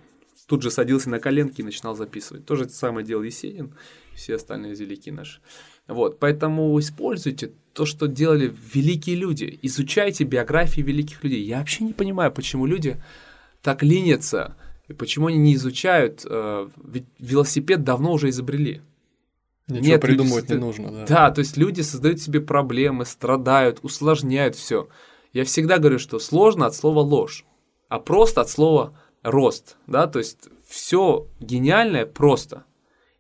тут 0.47 0.63
же 0.63 0.71
садился 0.71 1.11
на 1.11 1.21
коленки 1.21 1.61
и 1.61 1.65
начинал 1.65 1.95
записывать. 1.95 2.47
То 2.47 2.57
же 2.57 2.69
самое 2.71 3.07
делал 3.07 3.23
Есенин, 3.23 3.75
все 4.15 4.37
остальные 4.37 4.75
великие 4.77 5.13
наши. 5.15 5.41
Вот, 5.87 6.19
поэтому 6.19 6.79
используйте 6.81 7.53
то, 7.75 7.85
что 7.85 8.07
делали 8.07 8.53
великие 8.73 9.17
люди. 9.17 9.59
Изучайте 9.61 10.25
биографии 10.25 10.81
великих 10.81 11.23
людей. 11.23 11.43
Я 11.43 11.59
вообще 11.59 11.85
не 11.85 11.93
понимаю, 11.93 12.33
почему 12.33 12.65
люди 12.65 12.97
так 13.61 13.83
ленятся, 13.83 14.57
и 14.89 14.93
почему 14.93 15.27
они 15.27 15.39
не 15.39 15.55
изучают, 15.55 16.25
э, 16.29 16.69
ведь 16.85 17.07
велосипед 17.19 17.85
давно 17.85 18.13
уже 18.13 18.29
изобрели. 18.29 18.83
Ничего 19.69 19.87
Нет, 19.87 20.01
придумывать 20.01 20.45
люди, 20.45 20.53
не 20.53 20.65
нужно, 20.65 20.91
да. 20.91 21.07
Да, 21.07 21.31
то 21.33 21.41
есть 21.41 21.57
люди 21.57 21.81
создают 21.81 22.21
себе 22.21 22.41
проблемы, 22.41 23.05
страдают, 23.05 23.81
усложняют 23.83 24.55
все. 24.55 24.89
Я 25.33 25.45
всегда 25.45 25.79
говорю, 25.79 25.99
что 25.99 26.21
сложно 26.21 26.67
от 26.67 26.75
слова 26.75 27.01
ложь, 27.01 27.45
а 27.89 27.99
просто 27.99 28.43
от 28.43 28.49
слова 28.49 28.97
рост, 29.23 29.77
да, 29.89 30.07
то 30.07 30.21
есть 30.21 30.49
все 30.67 31.27
гениальное 31.41 32.07
просто. 32.07 32.65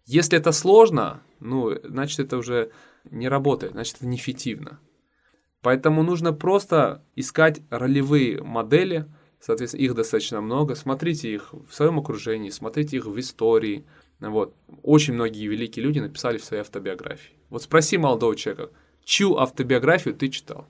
Если 0.04 0.38
это 0.38 0.52
сложно, 0.52 1.22
ну, 1.40 1.72
значит, 1.82 2.20
это 2.20 2.36
уже 2.36 2.70
не 3.10 3.28
работает, 3.28 3.72
значит, 3.72 3.96
это 3.96 4.06
неэффективно. 4.06 4.78
Поэтому 5.62 6.04
нужно 6.04 6.32
просто 6.32 7.02
искать 7.16 7.60
ролевые 7.70 8.40
модели, 8.40 9.06
соответственно, 9.40 9.82
их 9.82 9.94
достаточно 9.94 10.40
много, 10.40 10.74
смотрите 10.74 11.32
их 11.32 11.52
в 11.52 11.72
своем 11.72 11.98
окружении, 11.98 12.50
смотрите 12.50 12.96
их 12.96 13.06
в 13.06 13.18
истории. 13.18 13.84
Вот. 14.20 14.54
Очень 14.82 15.14
многие 15.14 15.46
великие 15.46 15.84
люди 15.84 15.98
написали 15.98 16.38
в 16.38 16.44
своей 16.44 16.62
автобиографии. 16.62 17.34
Вот 17.50 17.62
спроси 17.62 17.98
молодого 17.98 18.34
человека, 18.34 18.70
чью 19.04 19.38
автобиографию 19.38 20.14
ты 20.14 20.28
читал? 20.28 20.66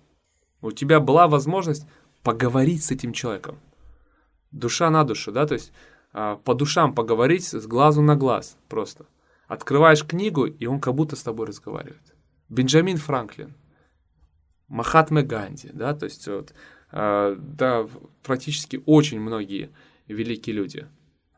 У 0.60 0.72
тебя 0.72 1.00
была 1.00 1.28
возможность 1.28 1.86
поговорить 2.22 2.84
с 2.84 2.90
этим 2.90 3.12
человеком. 3.12 3.58
Душа 4.50 4.90
на 4.90 5.04
душу, 5.04 5.32
да, 5.32 5.46
то 5.46 5.54
есть 5.54 5.72
а, 6.12 6.36
по 6.36 6.54
душам 6.54 6.94
поговорить 6.94 7.44
с 7.44 7.66
глазу 7.66 8.02
на 8.02 8.16
глаз 8.16 8.56
просто. 8.68 9.06
Открываешь 9.48 10.04
книгу, 10.04 10.46
и 10.46 10.66
он 10.66 10.80
как 10.80 10.94
будто 10.94 11.14
с 11.14 11.22
тобой 11.22 11.46
разговаривает. 11.46 12.14
Бенджамин 12.48 12.96
Франклин, 12.96 13.54
Махатма 14.68 15.22
Ганди, 15.22 15.70
да, 15.72 15.94
то 15.94 16.06
есть 16.06 16.26
вот, 16.26 16.52
да, 16.92 17.86
практически 18.22 18.82
очень 18.86 19.20
многие 19.20 19.70
великие 20.08 20.54
люди. 20.54 20.86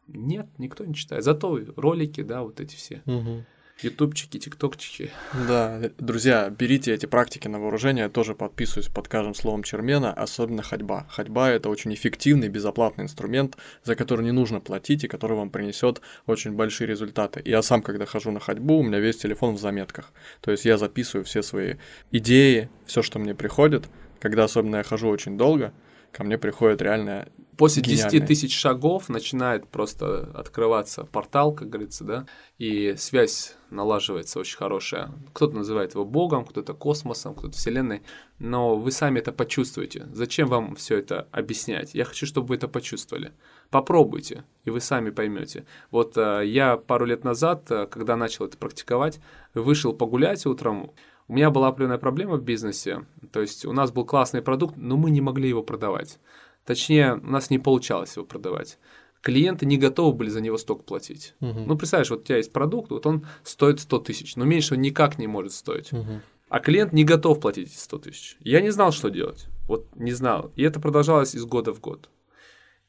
Нет, 0.06 0.46
никто 0.58 0.84
не 0.84 0.94
читает. 0.94 1.24
Зато 1.24 1.60
ролики, 1.76 2.22
да, 2.22 2.42
вот 2.42 2.60
эти 2.60 2.76
все. 2.76 3.02
Угу. 3.06 3.44
Ютубчики, 3.80 4.38
тиктокчики. 4.38 5.10
Да, 5.46 5.80
друзья, 5.98 6.50
берите 6.50 6.92
эти 6.92 7.06
практики 7.06 7.46
на 7.46 7.60
вооружение, 7.60 8.04
я 8.04 8.08
тоже 8.08 8.34
подписываюсь 8.34 8.88
под 8.88 9.06
каждым 9.06 9.34
словом 9.34 9.62
Чермена, 9.62 10.12
особенно 10.12 10.64
ходьба. 10.64 11.06
Ходьба– 11.08 11.50
это 11.52 11.68
очень 11.68 11.94
эффективный, 11.94 12.48
безоплатный 12.48 13.04
инструмент, 13.04 13.56
за 13.84 13.94
который 13.94 14.24
не 14.24 14.32
нужно 14.32 14.60
платить 14.60 15.04
и 15.04 15.08
который 15.08 15.36
вам 15.36 15.50
принесет 15.50 16.00
очень 16.26 16.52
большие 16.52 16.88
результаты. 16.88 17.40
Я 17.44 17.62
сам, 17.62 17.82
когда 17.82 18.04
хожу 18.04 18.32
на 18.32 18.40
ходьбу, 18.40 18.78
у 18.78 18.82
меня 18.82 18.98
весь 18.98 19.18
телефон 19.18 19.54
в 19.54 19.60
заметках. 19.60 20.12
То 20.40 20.50
есть 20.50 20.64
я 20.64 20.76
записываю 20.76 21.24
все 21.24 21.42
свои 21.42 21.74
идеи, 22.10 22.70
все, 22.84 23.02
что 23.02 23.20
мне 23.20 23.36
приходит, 23.36 23.88
когда 24.20 24.44
особенно 24.44 24.76
я 24.76 24.82
хожу 24.82 25.08
очень 25.08 25.36
долго, 25.36 25.72
ко 26.12 26.24
мне 26.24 26.38
приходит 26.38 26.82
реально 26.82 27.28
После 27.58 27.82
Гениальный. 27.82 28.20
10 28.20 28.26
тысяч 28.26 28.56
шагов 28.56 29.08
начинает 29.08 29.66
просто 29.66 30.30
открываться 30.32 31.02
портал, 31.02 31.52
как 31.52 31.68
говорится, 31.68 32.04
да, 32.04 32.26
и 32.56 32.94
связь 32.96 33.56
налаживается 33.70 34.38
очень 34.38 34.56
хорошая. 34.56 35.10
Кто-то 35.32 35.56
называет 35.56 35.94
его 35.94 36.04
Богом, 36.04 36.44
кто-то 36.44 36.72
космосом, 36.72 37.34
кто-то 37.34 37.56
Вселенной, 37.56 38.02
но 38.38 38.76
вы 38.76 38.92
сами 38.92 39.18
это 39.18 39.32
почувствуете. 39.32 40.06
Зачем 40.12 40.46
вам 40.46 40.76
все 40.76 40.98
это 40.98 41.26
объяснять? 41.32 41.94
Я 41.94 42.04
хочу, 42.04 42.26
чтобы 42.26 42.46
вы 42.46 42.54
это 42.54 42.68
почувствовали. 42.68 43.32
Попробуйте, 43.70 44.44
и 44.64 44.70
вы 44.70 44.80
сами 44.80 45.10
поймете. 45.10 45.66
Вот 45.90 46.16
э, 46.16 46.42
я 46.46 46.76
пару 46.76 47.06
лет 47.06 47.24
назад, 47.24 47.68
э, 47.72 47.88
когда 47.88 48.14
начал 48.14 48.44
это 48.44 48.56
практиковать, 48.56 49.18
вышел 49.54 49.92
погулять 49.92 50.46
утром, 50.46 50.92
у 51.28 51.34
меня 51.34 51.50
была 51.50 51.68
определенная 51.68 51.98
проблема 51.98 52.36
в 52.36 52.42
бизнесе, 52.42 53.04
то 53.32 53.40
есть 53.40 53.64
у 53.66 53.72
нас 53.72 53.92
был 53.92 54.04
классный 54.04 54.42
продукт, 54.42 54.76
но 54.76 54.96
мы 54.96 55.10
не 55.10 55.20
могли 55.20 55.48
его 55.48 55.62
продавать. 55.62 56.18
Точнее, 56.64 57.14
у 57.14 57.30
нас 57.30 57.50
не 57.50 57.58
получалось 57.58 58.16
его 58.16 58.26
продавать. 58.26 58.78
Клиенты 59.20 59.66
не 59.66 59.78
готовы 59.78 60.16
были 60.16 60.30
за 60.30 60.40
него 60.40 60.58
столько 60.58 60.84
платить. 60.84 61.34
Угу. 61.40 61.60
Ну, 61.66 61.76
представляешь, 61.76 62.10
вот 62.10 62.20
у 62.20 62.24
тебя 62.24 62.36
есть 62.36 62.52
продукт, 62.52 62.90
вот 62.90 63.06
он 63.06 63.26
стоит 63.42 63.80
100 63.80 63.98
тысяч, 64.00 64.36
но 64.36 64.44
меньше 64.44 64.74
он 64.74 64.80
никак 64.80 65.18
не 65.18 65.26
может 65.26 65.52
стоить. 65.52 65.92
Угу. 65.92 66.20
А 66.48 66.60
клиент 66.60 66.92
не 66.92 67.04
готов 67.04 67.40
платить 67.40 67.68
эти 67.68 67.76
100 67.76 67.98
тысяч. 67.98 68.36
Я 68.40 68.60
не 68.60 68.70
знал, 68.70 68.92
что 68.92 69.10
делать. 69.10 69.48
Вот 69.66 69.86
не 69.96 70.12
знал. 70.12 70.52
И 70.56 70.62
это 70.62 70.80
продолжалось 70.80 71.34
из 71.34 71.44
года 71.44 71.74
в 71.74 71.80
год. 71.80 72.08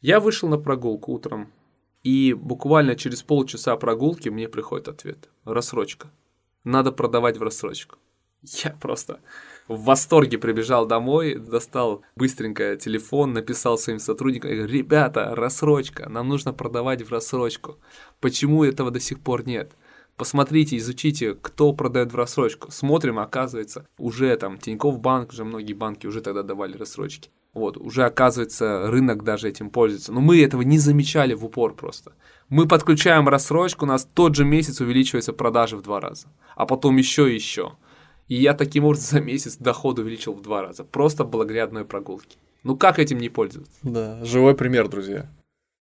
Я 0.01 0.21
вышел 0.21 0.47
на 0.47 0.57
прогулку 0.57 1.11
утром, 1.11 1.51
и 2.03 2.33
буквально 2.33 2.95
через 2.95 3.21
полчаса 3.21 3.75
прогулки 3.75 4.29
мне 4.29 4.47
приходит 4.47 4.87
ответ. 4.87 5.29
Рассрочка. 5.43 6.09
Надо 6.63 6.91
продавать 6.91 7.37
в 7.37 7.43
рассрочку. 7.43 7.97
Я 8.41 8.71
просто 8.71 9.19
в 9.67 9.83
восторге 9.83 10.37
прибежал 10.37 10.85
домой, 10.85 11.35
достал 11.35 12.03
быстренько 12.15 12.75
телефон, 12.77 13.33
написал 13.33 13.77
своим 13.77 13.99
сотрудникам, 13.99 14.51
говорю, 14.51 14.67
ребята, 14.67 15.35
рассрочка, 15.35 16.09
нам 16.09 16.27
нужно 16.27 16.53
продавать 16.53 17.01
в 17.01 17.11
рассрочку. 17.11 17.77
Почему 18.19 18.63
этого 18.63 18.91
до 18.91 18.99
сих 18.99 19.19
пор 19.19 19.45
нет? 19.45 19.73
Посмотрите, 20.15 20.75
изучите, 20.77 21.33
кто 21.33 21.71
продает 21.71 22.11
в 22.11 22.15
рассрочку. 22.15 22.71
Смотрим, 22.71 23.19
оказывается, 23.19 23.85
уже 23.97 24.35
там 24.35 24.57
Тинькофф 24.57 24.99
банк, 24.99 25.31
уже 25.31 25.45
многие 25.45 25.73
банки 25.73 26.07
уже 26.07 26.21
тогда 26.21 26.43
давали 26.43 26.75
рассрочки. 26.75 27.29
Вот, 27.53 27.77
уже 27.77 28.03
оказывается, 28.03 28.89
рынок 28.91 29.23
даже 29.23 29.49
этим 29.49 29.69
пользуется. 29.69 30.11
Но 30.11 30.19
мы 30.21 30.43
этого 30.43 30.61
не 30.61 30.77
замечали 30.77 31.33
в 31.33 31.45
упор 31.45 31.73
просто. 31.73 32.13
Мы 32.49 32.67
подключаем 32.67 33.29
рассрочку, 33.29 33.85
у 33.85 33.87
нас 33.87 34.07
тот 34.13 34.35
же 34.35 34.45
месяц 34.45 34.81
увеличивается 34.81 35.31
продажи 35.31 35.77
в 35.77 35.81
два 35.81 35.99
раза, 35.99 36.27
а 36.55 36.65
потом 36.65 36.97
еще 36.97 37.31
и 37.31 37.35
еще. 37.35 37.73
И 38.29 38.35
я 38.35 38.53
таким 38.53 38.85
образом 38.85 39.19
за 39.19 39.21
месяц 39.21 39.57
доход 39.57 39.99
увеличил 39.99 40.33
в 40.33 40.41
два 40.41 40.61
раза, 40.61 40.83
просто 40.83 41.25
благодаря 41.25 41.65
одной 41.65 41.83
прогулке. 41.83 42.37
Ну 42.63 42.77
как 42.77 42.99
этим 42.99 43.17
не 43.17 43.27
пользоваться? 43.29 43.73
Да, 43.83 44.23
живой 44.23 44.55
пример, 44.55 44.87
друзья. 44.87 45.29